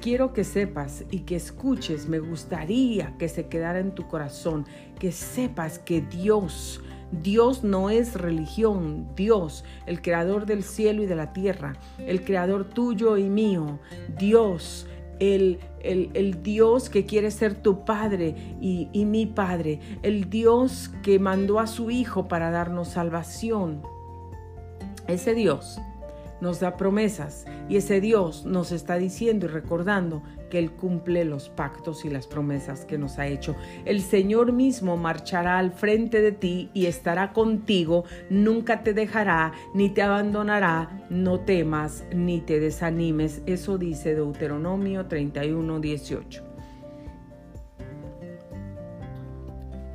quiero 0.00 0.32
que 0.32 0.44
sepas 0.44 1.04
y 1.10 1.20
que 1.20 1.36
escuches, 1.36 2.08
me 2.08 2.20
gustaría 2.20 3.14
que 3.18 3.28
se 3.28 3.48
quedara 3.48 3.80
en 3.80 3.94
tu 3.94 4.08
corazón, 4.08 4.64
que 4.98 5.12
sepas 5.12 5.78
que 5.78 6.00
Dios 6.00 6.80
Dios 7.12 7.62
no 7.64 7.90
es 7.90 8.14
religión, 8.14 9.08
Dios, 9.14 9.64
el 9.86 10.02
creador 10.02 10.46
del 10.46 10.62
cielo 10.62 11.02
y 11.02 11.06
de 11.06 11.14
la 11.14 11.32
tierra, 11.32 11.76
el 11.98 12.24
creador 12.24 12.64
tuyo 12.64 13.16
y 13.16 13.28
mío, 13.28 13.78
Dios, 14.18 14.86
el, 15.18 15.60
el, 15.80 16.42
Dios 16.42 16.90
que 16.90 17.06
quiere 17.06 17.30
ser 17.30 17.54
tu 17.54 17.84
Padre 17.84 18.56
y, 18.60 18.88
y 18.92 19.04
mi 19.04 19.26
Padre, 19.26 19.80
el 20.02 20.28
Dios 20.28 20.90
que 21.02 21.18
mandó 21.18 21.60
a 21.60 21.66
su 21.66 21.90
Hijo 21.90 22.28
para 22.28 22.50
darnos 22.50 22.88
salvación. 22.88 23.82
Ese 25.06 25.34
Dios 25.34 25.80
nos 26.40 26.60
da 26.60 26.76
promesas 26.76 27.46
y 27.68 27.76
ese 27.76 28.00
Dios 28.00 28.44
nos 28.44 28.72
está 28.72 28.96
diciendo 28.96 29.46
y 29.46 29.48
recordando 29.48 30.22
que 30.50 30.58
Él 30.58 30.72
cumple 30.72 31.24
los 31.24 31.48
pactos 31.48 32.04
y 32.04 32.10
las 32.10 32.26
promesas 32.26 32.84
que 32.84 32.98
nos 32.98 33.18
ha 33.18 33.26
hecho. 33.26 33.56
El 33.84 34.00
Señor 34.00 34.52
mismo 34.52 34.96
marchará 34.96 35.58
al 35.58 35.72
frente 35.72 36.20
de 36.20 36.32
ti 36.32 36.70
y 36.74 36.86
estará 36.86 37.32
contigo, 37.32 38.04
nunca 38.30 38.82
te 38.82 38.94
dejará 38.94 39.52
ni 39.74 39.90
te 39.90 40.02
abandonará, 40.02 41.04
no 41.10 41.40
temas 41.40 42.04
ni 42.14 42.40
te 42.40 42.60
desanimes. 42.60 43.42
Eso 43.46 43.78
dice 43.78 44.14
Deuteronomio 44.14 45.06
31, 45.06 45.80
18. 45.80 46.44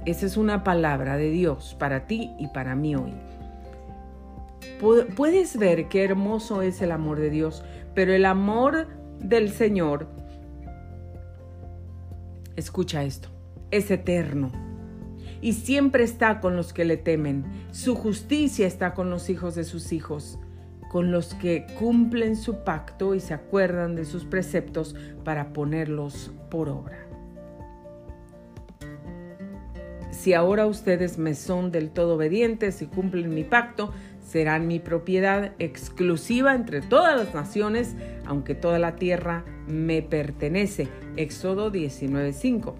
Esa 0.04 0.26
es 0.26 0.36
una 0.36 0.64
palabra 0.64 1.16
de 1.16 1.30
Dios 1.30 1.76
para 1.78 2.08
ti 2.08 2.32
y 2.40 2.48
para 2.48 2.76
mí 2.76 2.96
hoy. 2.96 3.14
Puedes 5.15 5.58
ver 5.58 5.89
qué 5.89 6.03
hermoso 6.03 6.62
es 6.62 6.82
el 6.82 6.91
amor 6.91 7.20
de 7.20 7.30
Dios, 7.30 7.63
pero 7.94 8.13
el 8.13 8.25
amor 8.25 8.88
del 9.20 9.51
Señor 9.51 10.08
escucha 12.56 13.03
esto, 13.03 13.30
es 13.70 13.91
eterno. 13.91 14.51
y 15.41 15.53
siempre 15.53 16.03
está 16.03 16.39
con 16.39 16.56
los 16.56 16.72
que 16.72 16.86
le 16.86 16.98
temen. 16.98 17.46
Su 17.72 17.96
justicia 17.96 18.68
está 18.68 18.94
con 18.94 19.10
los 19.10 19.30
hijos 19.30 19.56
de 19.56 19.63
sus 19.63 19.91
hijos, 19.91 20.38
con 20.91 21.12
los 21.12 21.34
que 21.34 21.65
cumplen 21.80 22.36
su 22.36 22.63
pacto 22.63 23.15
y 23.15 23.20
se 23.20 23.34
acuerdan 23.34 23.96
de 23.96 24.06
sus 24.06 24.25
preceptos 24.25 24.96
para 25.24 25.51
ponerlos 25.51 26.32
por 26.50 26.70
obra. 26.70 27.08
Si 30.12 30.34
ahora 30.34 30.68
ustedes 30.68 31.18
me 31.18 31.34
son 31.34 31.72
del 31.72 31.89
todo 31.89 32.15
obedientes 32.15 32.82
y 32.84 32.86
cumplen 32.86 33.34
mi 33.34 33.44
pacto, 33.44 33.91
serán 34.32 34.66
mi 34.66 34.80
propiedad 34.80 35.52
exclusiva 35.60 36.56
entre 36.56 36.82
todas 36.82 37.18
las 37.18 37.34
naciones, 37.34 37.96
aunque 38.26 38.56
toda 38.56 38.80
la 38.80 38.96
tierra 38.96 39.44
me 39.68 40.02
pertenece. 40.02 40.88
Éxodo 41.18 41.70
19:5. 41.70 42.76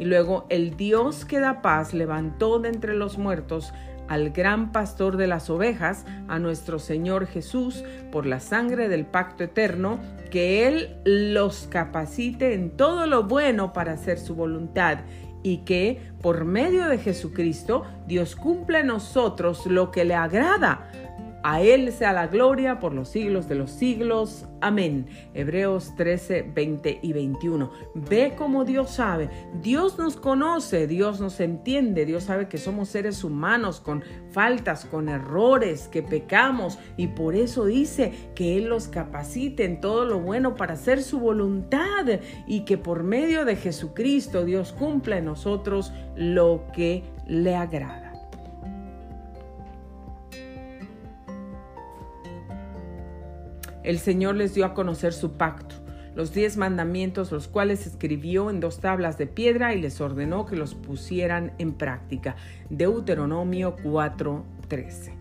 Y 0.00 0.06
luego 0.06 0.46
el 0.48 0.76
Dios 0.76 1.24
que 1.24 1.38
da 1.38 1.62
paz 1.62 1.94
levantó 1.94 2.58
de 2.58 2.70
entre 2.70 2.94
los 2.94 3.16
muertos 3.16 3.72
al 4.08 4.30
gran 4.30 4.72
pastor 4.72 5.16
de 5.16 5.26
las 5.26 5.50
ovejas, 5.50 6.04
a 6.28 6.38
nuestro 6.38 6.78
Señor 6.78 7.26
Jesús, 7.26 7.84
por 8.10 8.26
la 8.26 8.40
sangre 8.40 8.88
del 8.88 9.06
pacto 9.06 9.44
eterno, 9.44 10.00
que 10.30 10.66
Él 10.66 10.96
los 11.04 11.68
capacite 11.70 12.54
en 12.54 12.70
todo 12.70 13.06
lo 13.06 13.24
bueno 13.24 13.72
para 13.72 13.92
hacer 13.92 14.18
su 14.18 14.34
voluntad 14.34 14.98
y 15.42 15.58
que 15.58 16.00
por 16.20 16.44
medio 16.44 16.88
de 16.88 16.98
Jesucristo 16.98 17.84
Dios 18.06 18.34
cumple 18.34 18.80
en 18.80 18.88
nosotros 18.88 19.66
lo 19.66 19.90
que 19.90 20.04
le 20.04 20.14
agrada 20.14 20.90
a 21.42 21.60
Él 21.60 21.92
sea 21.92 22.12
la 22.12 22.26
gloria 22.26 22.80
por 22.80 22.94
los 22.94 23.08
siglos 23.08 23.48
de 23.48 23.54
los 23.54 23.70
siglos. 23.70 24.46
Amén. 24.60 25.06
Hebreos 25.34 25.94
13, 25.96 26.50
20 26.54 26.98
y 27.02 27.12
21. 27.12 27.70
Ve 27.94 28.34
como 28.36 28.64
Dios 28.64 28.90
sabe. 28.90 29.30
Dios 29.62 29.98
nos 29.98 30.16
conoce, 30.16 30.86
Dios 30.86 31.20
nos 31.20 31.40
entiende, 31.40 32.06
Dios 32.06 32.24
sabe 32.24 32.48
que 32.48 32.58
somos 32.58 32.88
seres 32.88 33.22
humanos 33.24 33.80
con 33.80 34.02
faltas, 34.30 34.84
con 34.84 35.08
errores, 35.08 35.88
que 35.88 36.02
pecamos 36.02 36.78
y 36.96 37.08
por 37.08 37.34
eso 37.34 37.66
dice 37.66 38.12
que 38.34 38.56
Él 38.56 38.68
los 38.68 38.88
capacite 38.88 39.64
en 39.64 39.80
todo 39.80 40.04
lo 40.04 40.20
bueno 40.20 40.54
para 40.54 40.74
hacer 40.74 41.02
su 41.02 41.20
voluntad 41.20 42.06
y 42.46 42.60
que 42.64 42.78
por 42.78 43.02
medio 43.02 43.44
de 43.44 43.56
Jesucristo 43.56 44.44
Dios 44.44 44.72
cumpla 44.72 45.18
en 45.18 45.26
nosotros 45.26 45.92
lo 46.16 46.64
que 46.74 47.04
le 47.26 47.54
agrada. 47.54 48.07
El 53.88 53.98
Señor 53.98 54.36
les 54.36 54.52
dio 54.52 54.66
a 54.66 54.74
conocer 54.74 55.14
su 55.14 55.38
pacto, 55.38 55.74
los 56.14 56.34
diez 56.34 56.58
mandamientos, 56.58 57.32
los 57.32 57.48
cuales 57.48 57.86
escribió 57.86 58.50
en 58.50 58.60
dos 58.60 58.80
tablas 58.80 59.16
de 59.16 59.26
piedra 59.26 59.74
y 59.74 59.80
les 59.80 59.98
ordenó 60.02 60.44
que 60.44 60.56
los 60.56 60.74
pusieran 60.74 61.52
en 61.56 61.72
práctica. 61.72 62.36
Deuteronomio 62.68 63.76
4:13. 63.82 65.14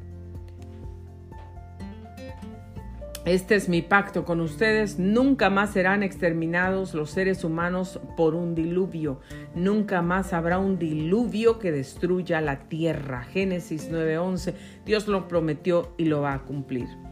Este 3.24 3.56
es 3.56 3.70
mi 3.70 3.82
pacto 3.82 4.26
con 4.26 4.42
ustedes. 4.42 5.00
Nunca 5.00 5.50
más 5.50 5.72
serán 5.72 6.04
exterminados 6.04 6.94
los 6.94 7.10
seres 7.10 7.46
humanos 7.46 8.02
por 8.18 8.36
un 8.36 8.54
diluvio. 8.54 9.22
Nunca 9.56 10.02
más 10.02 10.34
habrá 10.34 10.60
un 10.60 10.78
diluvio 10.78 11.58
que 11.58 11.72
destruya 11.72 12.42
la 12.42 12.68
tierra. 12.68 13.24
Génesis 13.24 13.90
9:11. 13.90 14.56
Dios 14.86 15.08
lo 15.08 15.30
prometió 15.30 15.94
y 15.98 16.04
lo 16.04 16.20
va 16.20 16.34
a 16.34 16.44
cumplir. 16.44 17.07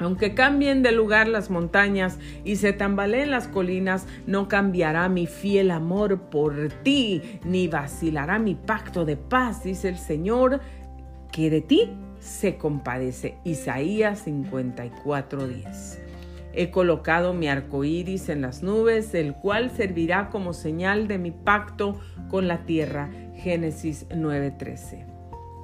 Aunque 0.00 0.34
cambien 0.34 0.82
de 0.82 0.92
lugar 0.92 1.28
las 1.28 1.50
montañas 1.50 2.18
y 2.44 2.56
se 2.56 2.72
tambaleen 2.72 3.30
las 3.30 3.48
colinas, 3.48 4.06
no 4.26 4.48
cambiará 4.48 5.08
mi 5.08 5.26
fiel 5.26 5.70
amor 5.70 6.30
por 6.30 6.68
ti, 6.82 7.40
ni 7.44 7.68
vacilará 7.68 8.38
mi 8.38 8.54
pacto 8.54 9.04
de 9.04 9.16
paz, 9.16 9.64
dice 9.64 9.88
el 9.88 9.98
Señor, 9.98 10.60
que 11.32 11.50
de 11.50 11.60
ti 11.60 11.90
se 12.20 12.56
compadece. 12.56 13.36
Isaías 13.44 14.26
54:10. 14.26 15.98
He 16.54 16.70
colocado 16.70 17.34
mi 17.34 17.48
arco 17.48 17.84
iris 17.84 18.28
en 18.28 18.40
las 18.40 18.62
nubes, 18.62 19.14
el 19.14 19.34
cual 19.34 19.70
servirá 19.70 20.30
como 20.30 20.52
señal 20.52 21.06
de 21.06 21.18
mi 21.18 21.30
pacto 21.30 22.00
con 22.28 22.48
la 22.48 22.64
tierra. 22.64 23.10
Génesis 23.34 24.06
9:13. 24.10 25.06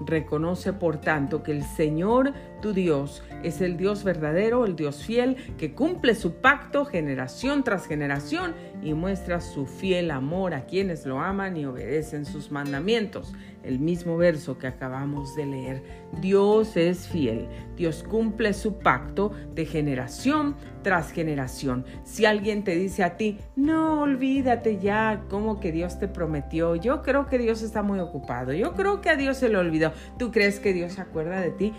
Reconoce, 0.07 0.73
por 0.73 1.01
tanto, 1.01 1.43
que 1.43 1.53
el 1.53 1.63
Señor, 1.63 2.33
tu 2.65 2.73
Dios, 2.73 3.23
es 3.43 3.61
el 3.61 3.77
Dios 3.77 4.05
verdadero, 4.05 4.65
el 4.65 4.75
Dios 4.75 5.05
fiel, 5.05 5.37
que 5.59 5.75
cumple 5.75 6.15
su 6.15 6.37
pacto 6.37 6.87
generación 6.87 7.63
tras 7.63 7.87
generación 7.87 8.55
y 8.83 8.95
muestra 8.95 9.43
su 9.43 9.67
fiel 9.67 10.11
amor 10.11 10.55
a 10.55 10.65
quienes 10.65 11.05
lo 11.05 11.21
aman 11.21 11.59
y 11.59 11.67
obedecen 11.67 12.25
sus 12.25 12.51
mandamientos. 12.51 13.35
El 13.63 13.81
mismo 13.81 14.17
verso 14.17 14.57
que 14.57 14.67
acabamos 14.67 15.37
de 15.37 15.47
leer. 15.47 15.83
Dios 16.21 16.77
es 16.77 17.07
fiel. 17.07 17.49
Dios 17.77 18.03
cumple 18.03 18.55
su 18.55 18.79
pacto 18.79 19.33
de 19.55 19.67
generación 19.67 20.57
tras 20.83 21.13
generación. 21.13 21.85
Si 22.03 22.25
alguien 22.27 22.65
te 22.65 22.77
dice 22.77 23.05
a 23.05 23.17
ti, 23.17 23.39
no 23.57 24.03
olvídate 24.03 24.79
ya, 24.79 25.25
como 25.29 25.61
que 25.61 25.73
Dios 25.73 25.99
te 25.99 26.09
prometió. 26.09 26.77
Yo 26.77 27.03
creo 27.03 27.27
que 27.27 27.39
Dios 27.39 27.63
está 27.63 27.83
muy 27.83 28.01
ocupado. 28.01 28.53
Yo 28.53 28.73
creo 28.73 29.01
que 29.01 29.11
a 29.11 29.17
Dios 29.17 29.39
se 29.39 29.49
le 29.49 29.57
olvidó. 29.57 29.93
¿Tú 30.19 30.31
crees 30.31 30.61
que 30.61 30.73
Dios 30.73 30.95
se 30.95 31.01
acuerda 31.01 31.41
de 31.41 31.51
ti? 31.51 31.73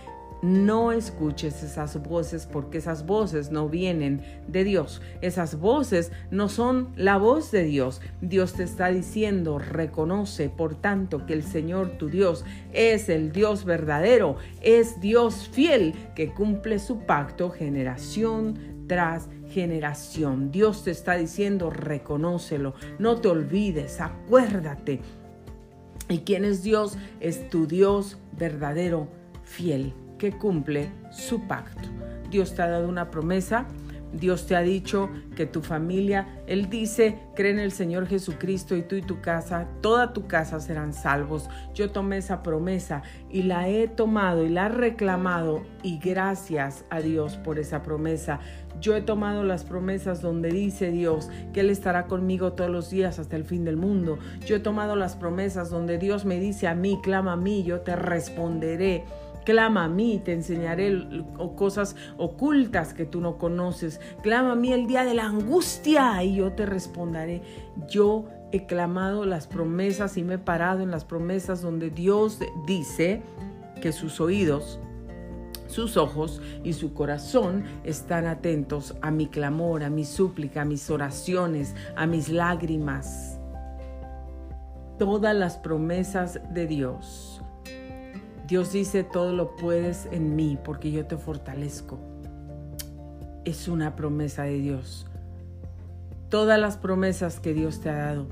No 0.45 0.91
escuches 0.91 1.63
esas 1.63 1.99
voces 2.03 2.45
porque 2.45 2.77
esas 2.77 3.07
voces 3.07 3.49
no 3.49 3.67
vienen 3.67 4.21
de 4.47 4.63
Dios. 4.63 5.01
Esas 5.21 5.59
voces 5.59 6.11
no 6.29 6.49
son 6.49 6.89
la 6.95 7.17
voz 7.17 7.49
de 7.49 7.63
Dios. 7.63 7.99
Dios 8.21 8.53
te 8.53 8.61
está 8.61 8.89
diciendo, 8.89 9.57
reconoce 9.57 10.49
por 10.49 10.75
tanto 10.75 11.25
que 11.25 11.33
el 11.33 11.41
Señor 11.41 11.97
tu 11.97 12.09
Dios 12.09 12.45
es 12.73 13.09
el 13.09 13.31
Dios 13.31 13.65
verdadero, 13.65 14.37
es 14.61 15.01
Dios 15.01 15.49
fiel 15.51 15.95
que 16.13 16.31
cumple 16.31 16.77
su 16.77 16.99
pacto 16.99 17.49
generación 17.49 18.85
tras 18.85 19.27
generación. 19.49 20.51
Dios 20.51 20.83
te 20.83 20.91
está 20.91 21.15
diciendo, 21.15 21.71
reconócelo, 21.71 22.75
no 22.99 23.19
te 23.19 23.29
olvides, 23.29 23.99
acuérdate. 23.99 24.99
¿Y 26.07 26.19
quién 26.19 26.45
es 26.45 26.61
Dios? 26.61 26.99
Es 27.19 27.49
tu 27.49 27.65
Dios 27.65 28.19
verdadero, 28.37 29.07
fiel 29.43 29.95
que 30.17 30.31
cumple 30.31 30.91
su 31.11 31.47
pacto. 31.47 31.89
Dios 32.29 32.55
te 32.55 32.61
ha 32.61 32.67
dado 32.67 32.89
una 32.89 33.11
promesa, 33.11 33.67
Dios 34.19 34.47
te 34.47 34.55
ha 34.55 34.61
dicho 34.61 35.09
que 35.35 35.45
tu 35.45 35.61
familia, 35.61 36.41
Él 36.47 36.69
dice, 36.69 37.19
cree 37.35 37.51
en 37.51 37.59
el 37.59 37.71
Señor 37.71 38.07
Jesucristo 38.07 38.75
y 38.75 38.81
tú 38.81 38.95
y 38.95 39.01
tu 39.01 39.19
casa, 39.19 39.67
toda 39.81 40.13
tu 40.13 40.27
casa 40.27 40.59
serán 40.59 40.93
salvos. 40.93 41.49
Yo 41.73 41.91
tomé 41.91 42.17
esa 42.17 42.41
promesa 42.41 43.03
y 43.29 43.43
la 43.43 43.67
he 43.67 43.87
tomado 43.87 44.45
y 44.45 44.49
la 44.49 44.67
he 44.67 44.69
reclamado 44.69 45.63
y 45.83 45.99
gracias 45.99 46.85
a 46.89 47.01
Dios 47.01 47.37
por 47.37 47.59
esa 47.59 47.83
promesa. 47.83 48.39
Yo 48.79 48.95
he 48.95 49.01
tomado 49.01 49.43
las 49.43 49.63
promesas 49.63 50.21
donde 50.21 50.49
dice 50.49 50.91
Dios 50.91 51.29
que 51.53 51.61
Él 51.61 51.69
estará 51.69 52.07
conmigo 52.07 52.53
todos 52.53 52.69
los 52.69 52.89
días 52.89 53.19
hasta 53.19 53.35
el 53.35 53.43
fin 53.43 53.65
del 53.65 53.77
mundo. 53.77 54.17
Yo 54.45 54.55
he 54.55 54.59
tomado 54.59 54.95
las 54.95 55.15
promesas 55.15 55.69
donde 55.69 55.97
Dios 55.97 56.25
me 56.25 56.39
dice 56.39 56.67
a 56.67 56.75
mí, 56.75 56.99
clama 57.01 57.33
a 57.33 57.37
mí, 57.37 57.63
yo 57.63 57.81
te 57.81 57.95
responderé. 57.95 59.03
Clama 59.45 59.85
a 59.85 59.89
mí, 59.89 60.19
te 60.23 60.33
enseñaré 60.33 61.23
cosas 61.55 61.95
ocultas 62.17 62.93
que 62.93 63.05
tú 63.05 63.21
no 63.21 63.37
conoces. 63.37 64.01
Clama 64.23 64.53
a 64.53 64.55
mí 64.55 64.73
el 64.73 64.87
día 64.87 65.05
de 65.05 65.13
la 65.13 65.25
angustia 65.25 66.23
y 66.23 66.35
yo 66.35 66.53
te 66.53 66.65
responderé. 66.65 67.43
Yo 67.87 68.25
he 68.51 68.65
clamado 68.65 69.25
las 69.25 69.45
promesas 69.45 70.17
y 70.17 70.23
me 70.23 70.35
he 70.35 70.39
parado 70.39 70.81
en 70.81 70.89
las 70.89 71.05
promesas 71.05 71.61
donde 71.61 71.91
Dios 71.91 72.39
dice 72.65 73.21
que 73.81 73.91
sus 73.91 74.19
oídos 74.19 74.79
sus 75.67 75.97
ojos 75.97 76.41
y 76.63 76.73
su 76.73 76.93
corazón 76.93 77.65
están 77.83 78.27
atentos 78.27 78.95
a 79.01 79.11
mi 79.11 79.27
clamor, 79.27 79.83
a 79.83 79.89
mi 79.89 80.05
súplica, 80.05 80.61
a 80.61 80.65
mis 80.65 80.89
oraciones, 80.89 81.75
a 81.95 82.05
mis 82.07 82.29
lágrimas. 82.29 83.39
Todas 84.97 85.35
las 85.35 85.57
promesas 85.57 86.39
de 86.53 86.67
Dios 86.67 87.34
Dios 88.47 88.71
dice, 88.71 89.03
todo 89.03 89.33
lo 89.33 89.55
puedes 89.55 90.07
en 90.11 90.35
mí 90.35 90.57
porque 90.63 90.91
yo 90.91 91.07
te 91.07 91.17
fortalezco. 91.17 91.97
Es 93.43 93.67
una 93.67 93.95
promesa 93.95 94.43
de 94.43 94.59
Dios. 94.59 95.07
Todas 96.29 96.59
las 96.59 96.77
promesas 96.77 97.39
que 97.39 97.53
Dios 97.55 97.81
te 97.81 97.89
ha 97.89 97.97
dado, 97.97 98.27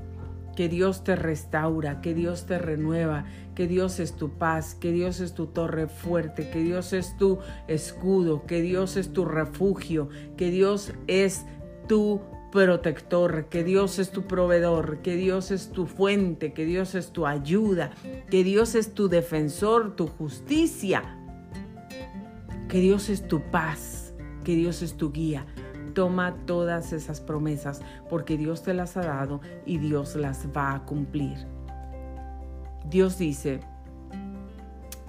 que 0.54 0.68
Dios 0.68 1.02
te 1.02 1.16
restaura, 1.16 2.00
que 2.00 2.14
Dios 2.14 2.46
te 2.46 2.58
renueva, 2.58 3.24
que 3.56 3.66
Dios 3.66 3.98
es 3.98 4.14
tu 4.14 4.30
paz, 4.30 4.76
que 4.76 4.92
Dios 4.92 5.18
es 5.18 5.34
tu 5.34 5.46
torre 5.46 5.88
fuerte, 5.88 6.48
que 6.48 6.60
Dios 6.60 6.92
es 6.92 7.16
tu 7.16 7.38
escudo, 7.66 8.46
que 8.46 8.62
Dios 8.62 8.96
es 8.96 9.12
tu 9.12 9.24
refugio, 9.24 10.10
que 10.36 10.50
Dios 10.50 10.92
es 11.08 11.44
tu 11.88 12.20
protector, 12.54 13.46
que 13.46 13.64
Dios 13.64 13.98
es 13.98 14.12
tu 14.12 14.28
proveedor, 14.28 14.98
que 14.98 15.16
Dios 15.16 15.50
es 15.50 15.72
tu 15.72 15.86
fuente, 15.86 16.52
que 16.52 16.64
Dios 16.64 16.94
es 16.94 17.10
tu 17.10 17.26
ayuda, 17.26 17.90
que 18.30 18.44
Dios 18.44 18.76
es 18.76 18.94
tu 18.94 19.08
defensor, 19.08 19.96
tu 19.96 20.06
justicia, 20.06 21.02
que 22.68 22.78
Dios 22.78 23.08
es 23.08 23.26
tu 23.26 23.40
paz, 23.50 24.14
que 24.44 24.54
Dios 24.54 24.82
es 24.82 24.96
tu 24.96 25.10
guía. 25.10 25.46
Toma 25.94 26.36
todas 26.46 26.92
esas 26.92 27.20
promesas 27.20 27.82
porque 28.08 28.38
Dios 28.38 28.62
te 28.62 28.72
las 28.72 28.96
ha 28.96 29.02
dado 29.02 29.40
y 29.66 29.78
Dios 29.78 30.14
las 30.14 30.46
va 30.56 30.74
a 30.74 30.84
cumplir. 30.84 31.36
Dios 32.88 33.18
dice 33.18 33.62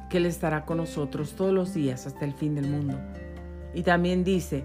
que 0.10 0.18
Él 0.18 0.26
estará 0.26 0.66
con 0.66 0.78
nosotros 0.78 1.34
todos 1.34 1.54
los 1.54 1.76
días 1.76 2.08
hasta 2.08 2.26
el 2.26 2.34
fin 2.34 2.56
del 2.56 2.68
mundo. 2.68 2.98
Y 3.76 3.84
también 3.84 4.24
dice, 4.24 4.64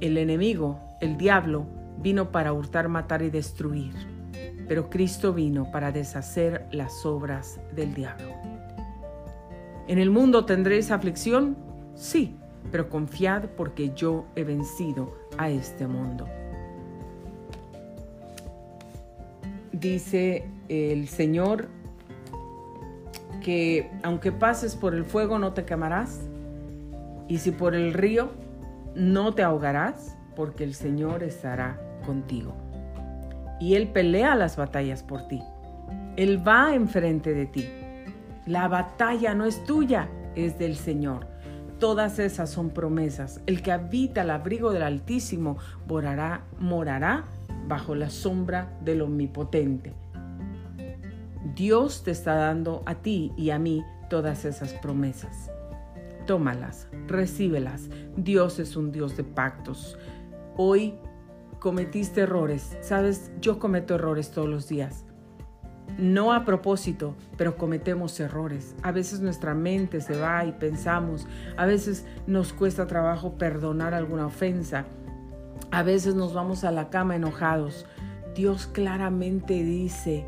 el 0.00 0.18
enemigo, 0.18 0.83
el 1.00 1.16
diablo, 1.16 1.66
vino 1.98 2.30
para 2.30 2.52
hurtar, 2.52 2.88
matar 2.88 3.22
y 3.22 3.30
destruir, 3.30 3.94
pero 4.68 4.90
Cristo 4.90 5.32
vino 5.32 5.70
para 5.70 5.92
deshacer 5.92 6.66
las 6.70 7.04
obras 7.04 7.60
del 7.74 7.94
diablo. 7.94 8.32
¿En 9.86 9.98
el 9.98 10.10
mundo 10.10 10.44
tendréis 10.44 10.90
aflicción? 10.90 11.56
Sí, 11.94 12.36
pero 12.70 12.88
confiad 12.88 13.44
porque 13.56 13.92
yo 13.94 14.26
he 14.34 14.44
vencido 14.44 15.14
a 15.36 15.50
este 15.50 15.86
mundo. 15.86 16.26
Dice 19.72 20.48
el 20.68 21.08
Señor 21.08 21.68
que 23.42 23.90
aunque 24.02 24.32
pases 24.32 24.74
por 24.74 24.94
el 24.94 25.04
fuego 25.04 25.38
no 25.38 25.52
te 25.52 25.64
quemarás, 25.64 26.20
y 27.28 27.38
si 27.38 27.50
por 27.50 27.74
el 27.74 27.92
río 27.92 28.30
no 28.94 29.34
te 29.34 29.42
ahogarás, 29.42 30.16
porque 30.34 30.64
el 30.64 30.74
Señor 30.74 31.22
estará 31.22 31.80
contigo. 32.04 32.54
Y 33.60 33.74
Él 33.74 33.88
pelea 33.88 34.34
las 34.34 34.56
batallas 34.56 35.02
por 35.02 35.28
ti. 35.28 35.42
Él 36.16 36.46
va 36.46 36.74
enfrente 36.74 37.34
de 37.34 37.46
ti. 37.46 37.68
La 38.46 38.68
batalla 38.68 39.34
no 39.34 39.46
es 39.46 39.64
tuya, 39.64 40.08
es 40.34 40.58
del 40.58 40.76
Señor. 40.76 41.26
Todas 41.78 42.18
esas 42.18 42.50
son 42.50 42.70
promesas. 42.70 43.40
El 43.46 43.62
que 43.62 43.72
habita 43.72 44.22
el 44.22 44.30
abrigo 44.30 44.72
del 44.72 44.82
Altísimo 44.82 45.56
morará, 45.88 46.44
morará 46.58 47.24
bajo 47.66 47.94
la 47.94 48.10
sombra 48.10 48.70
del 48.82 49.02
Omnipotente. 49.02 49.94
Dios 51.54 52.02
te 52.02 52.10
está 52.10 52.34
dando 52.34 52.82
a 52.86 52.96
ti 52.96 53.32
y 53.36 53.50
a 53.50 53.58
mí 53.58 53.84
todas 54.08 54.44
esas 54.44 54.72
promesas. 54.74 55.50
Tómalas, 56.26 56.88
recíbelas. 57.06 57.88
Dios 58.16 58.58
es 58.58 58.76
un 58.76 58.92
Dios 58.92 59.16
de 59.16 59.24
pactos. 59.24 59.98
Hoy 60.56 60.94
cometiste 61.58 62.20
errores. 62.22 62.76
Sabes, 62.80 63.32
yo 63.40 63.58
cometo 63.58 63.96
errores 63.96 64.30
todos 64.30 64.48
los 64.48 64.68
días. 64.68 65.04
No 65.98 66.32
a 66.32 66.44
propósito, 66.44 67.16
pero 67.36 67.56
cometemos 67.56 68.18
errores. 68.20 68.76
A 68.82 68.92
veces 68.92 69.20
nuestra 69.20 69.54
mente 69.54 70.00
se 70.00 70.16
va 70.16 70.44
y 70.44 70.52
pensamos. 70.52 71.26
A 71.56 71.66
veces 71.66 72.06
nos 72.26 72.52
cuesta 72.52 72.86
trabajo 72.86 73.38
perdonar 73.38 73.94
alguna 73.94 74.26
ofensa. 74.26 74.84
A 75.70 75.82
veces 75.82 76.14
nos 76.14 76.34
vamos 76.34 76.62
a 76.62 76.70
la 76.70 76.88
cama 76.88 77.16
enojados. 77.16 77.86
Dios 78.34 78.66
claramente 78.66 79.54
dice 79.54 80.24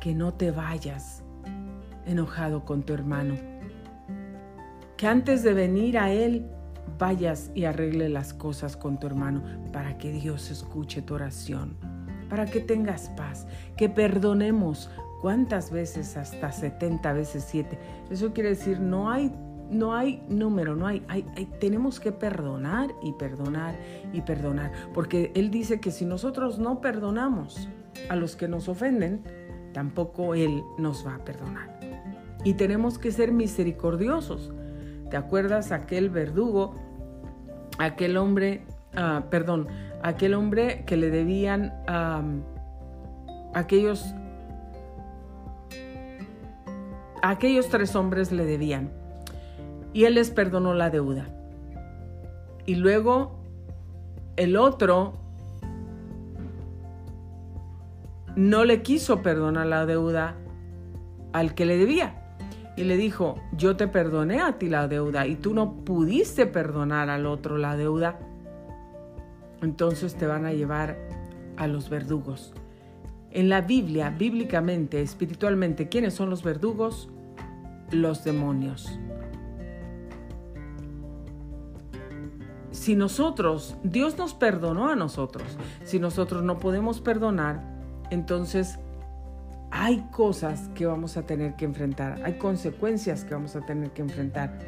que 0.00 0.14
no 0.14 0.34
te 0.34 0.50
vayas 0.50 1.22
enojado 2.06 2.64
con 2.64 2.82
tu 2.82 2.92
hermano. 2.92 3.36
Que 4.96 5.06
antes 5.06 5.42
de 5.42 5.54
venir 5.54 5.98
a 5.98 6.12
Él 6.12 6.50
vayas 6.98 7.50
y 7.54 7.64
arregle 7.64 8.08
las 8.08 8.34
cosas 8.34 8.76
con 8.76 8.98
tu 8.98 9.06
hermano 9.06 9.42
para 9.72 9.98
que 9.98 10.12
Dios 10.12 10.50
escuche 10.50 11.02
tu 11.02 11.14
oración 11.14 11.76
para 12.28 12.46
que 12.46 12.60
tengas 12.60 13.10
paz, 13.10 13.46
que 13.76 13.88
perdonemos. 13.88 14.90
¿Cuántas 15.20 15.70
veces? 15.70 16.16
Hasta 16.16 16.50
70 16.50 17.12
veces 17.12 17.46
7. 17.48 17.78
Eso 18.10 18.32
quiere 18.32 18.50
decir, 18.50 18.80
no 18.80 19.10
hay, 19.10 19.32
no 19.70 19.94
hay 19.94 20.22
número, 20.28 20.74
no 20.76 20.86
hay, 20.86 21.02
hay, 21.08 21.22
tenemos 21.60 22.00
que 22.00 22.10
perdonar 22.12 22.90
y 23.02 23.12
perdonar 23.12 23.76
y 24.12 24.20
perdonar. 24.20 24.72
Porque 24.92 25.30
Él 25.34 25.50
dice 25.50 25.80
que 25.80 25.90
si 25.90 26.04
nosotros 26.04 26.58
no 26.58 26.80
perdonamos 26.80 27.68
a 28.08 28.16
los 28.16 28.36
que 28.36 28.48
nos 28.48 28.68
ofenden, 28.68 29.22
tampoco 29.72 30.34
Él 30.34 30.62
nos 30.76 31.06
va 31.06 31.14
a 31.14 31.24
perdonar. 31.24 31.78
Y 32.44 32.54
tenemos 32.54 32.98
que 32.98 33.12
ser 33.12 33.32
misericordiosos. 33.32 34.52
¿Te 35.10 35.16
acuerdas 35.16 35.72
aquel 35.72 36.10
verdugo, 36.10 36.74
aquel 37.78 38.16
hombre, 38.16 38.64
ah, 38.96 39.24
perdón, 39.30 39.68
aquel 40.02 40.34
hombre 40.34 40.84
que 40.86 40.96
le 40.96 41.10
debían 41.10 41.72
a 41.86 42.22
aquellos 43.54 44.14
aquellos 47.22 47.70
tres 47.70 47.96
hombres 47.96 48.32
le 48.32 48.44
debían 48.44 48.90
y 49.94 50.04
él 50.04 50.14
les 50.14 50.30
perdonó 50.30 50.74
la 50.74 50.90
deuda. 50.90 51.26
Y 52.66 52.74
luego 52.74 53.38
el 54.36 54.56
otro 54.56 55.14
no 58.36 58.64
le 58.64 58.82
quiso 58.82 59.22
perdonar 59.22 59.66
la 59.66 59.86
deuda 59.86 60.34
al 61.32 61.54
que 61.54 61.64
le 61.64 61.78
debía. 61.78 62.23
Y 62.76 62.84
le 62.84 62.96
dijo, 62.96 63.36
yo 63.56 63.76
te 63.76 63.86
perdoné 63.86 64.40
a 64.40 64.58
ti 64.58 64.68
la 64.68 64.88
deuda 64.88 65.26
y 65.26 65.36
tú 65.36 65.54
no 65.54 65.84
pudiste 65.84 66.46
perdonar 66.46 67.08
al 67.08 67.26
otro 67.26 67.56
la 67.56 67.76
deuda 67.76 68.18
entonces 69.64 70.14
te 70.14 70.26
van 70.26 70.46
a 70.46 70.52
llevar 70.52 70.96
a 71.56 71.66
los 71.66 71.88
verdugos. 71.88 72.52
En 73.30 73.48
la 73.48 73.62
Biblia, 73.62 74.10
bíblicamente, 74.10 75.02
espiritualmente, 75.02 75.88
¿quiénes 75.88 76.14
son 76.14 76.30
los 76.30 76.42
verdugos? 76.42 77.08
Los 77.90 78.22
demonios. 78.22 78.98
Si 82.70 82.94
nosotros, 82.94 83.76
Dios 83.82 84.18
nos 84.18 84.34
perdonó 84.34 84.88
a 84.88 84.96
nosotros, 84.96 85.44
si 85.84 85.98
nosotros 85.98 86.42
no 86.42 86.58
podemos 86.58 87.00
perdonar, 87.00 87.62
entonces 88.10 88.78
hay 89.84 89.98
cosas 90.12 90.70
que 90.74 90.86
vamos 90.86 91.18
a 91.18 91.26
tener 91.26 91.56
que 91.56 91.66
enfrentar, 91.66 92.18
hay 92.24 92.38
consecuencias 92.38 93.22
que 93.22 93.34
vamos 93.34 93.54
a 93.54 93.60
tener 93.66 93.90
que 93.90 94.00
enfrentar. 94.00 94.58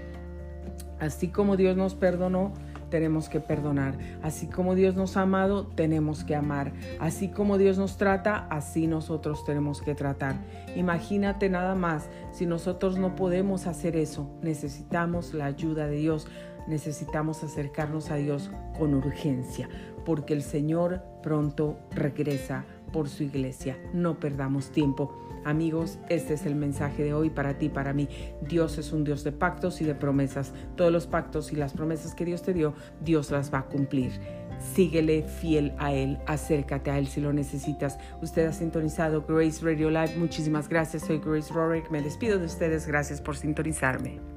Así 1.00 1.28
como 1.28 1.56
Dios 1.56 1.74
nos 1.74 1.94
perdonó, 1.94 2.52
tenemos 2.90 3.30
que 3.30 3.40
perdonar. 3.40 3.96
Así 4.22 4.46
como 4.46 4.74
Dios 4.74 4.94
nos 4.94 5.16
ha 5.16 5.22
amado, 5.22 5.68
tenemos 5.68 6.22
que 6.22 6.36
amar. 6.36 6.74
Así 7.00 7.28
como 7.28 7.56
Dios 7.56 7.78
nos 7.78 7.96
trata, 7.96 8.46
así 8.50 8.86
nosotros 8.86 9.42
tenemos 9.46 9.80
que 9.80 9.94
tratar. 9.94 10.36
Imagínate 10.76 11.48
nada 11.48 11.74
más, 11.74 12.10
si 12.30 12.44
nosotros 12.44 12.98
no 12.98 13.14
podemos 13.14 13.66
hacer 13.66 13.96
eso, 13.96 14.28
necesitamos 14.42 15.32
la 15.32 15.46
ayuda 15.46 15.86
de 15.86 15.96
Dios. 15.96 16.28
Necesitamos 16.68 17.42
acercarnos 17.42 18.10
a 18.10 18.16
Dios 18.16 18.50
con 18.78 18.92
urgencia, 18.92 19.70
porque 20.04 20.34
el 20.34 20.42
Señor 20.42 21.00
pronto 21.22 21.78
regresa 21.90 22.66
por 22.92 23.08
su 23.08 23.22
iglesia. 23.22 23.78
No 23.92 24.18
perdamos 24.18 24.70
tiempo. 24.70 25.12
Amigos, 25.44 25.98
este 26.08 26.34
es 26.34 26.44
el 26.44 26.56
mensaje 26.56 27.04
de 27.04 27.14
hoy 27.14 27.30
para 27.30 27.56
ti, 27.56 27.68
para 27.68 27.92
mí. 27.92 28.08
Dios 28.48 28.78
es 28.78 28.92
un 28.92 29.04
Dios 29.04 29.22
de 29.22 29.30
pactos 29.30 29.80
y 29.80 29.84
de 29.84 29.94
promesas. 29.94 30.52
Todos 30.74 30.90
los 30.90 31.06
pactos 31.06 31.52
y 31.52 31.56
las 31.56 31.72
promesas 31.72 32.14
que 32.14 32.24
Dios 32.24 32.42
te 32.42 32.52
dio, 32.52 32.74
Dios 33.00 33.30
las 33.30 33.54
va 33.54 33.60
a 33.60 33.66
cumplir. 33.66 34.10
Síguele 34.58 35.22
fiel 35.22 35.72
a 35.78 35.92
Él, 35.92 36.18
acércate 36.26 36.90
a 36.90 36.98
Él 36.98 37.06
si 37.06 37.20
lo 37.20 37.32
necesitas. 37.32 37.98
Usted 38.22 38.46
ha 38.46 38.52
sintonizado 38.52 39.24
Grace 39.28 39.64
Radio 39.64 39.90
Live. 39.90 40.16
Muchísimas 40.16 40.68
gracias. 40.68 41.04
Soy 41.04 41.18
Grace 41.18 41.52
Rorick. 41.52 41.90
Me 41.90 42.02
despido 42.02 42.38
de 42.38 42.46
ustedes. 42.46 42.86
Gracias 42.86 43.20
por 43.20 43.36
sintonizarme. 43.36 44.35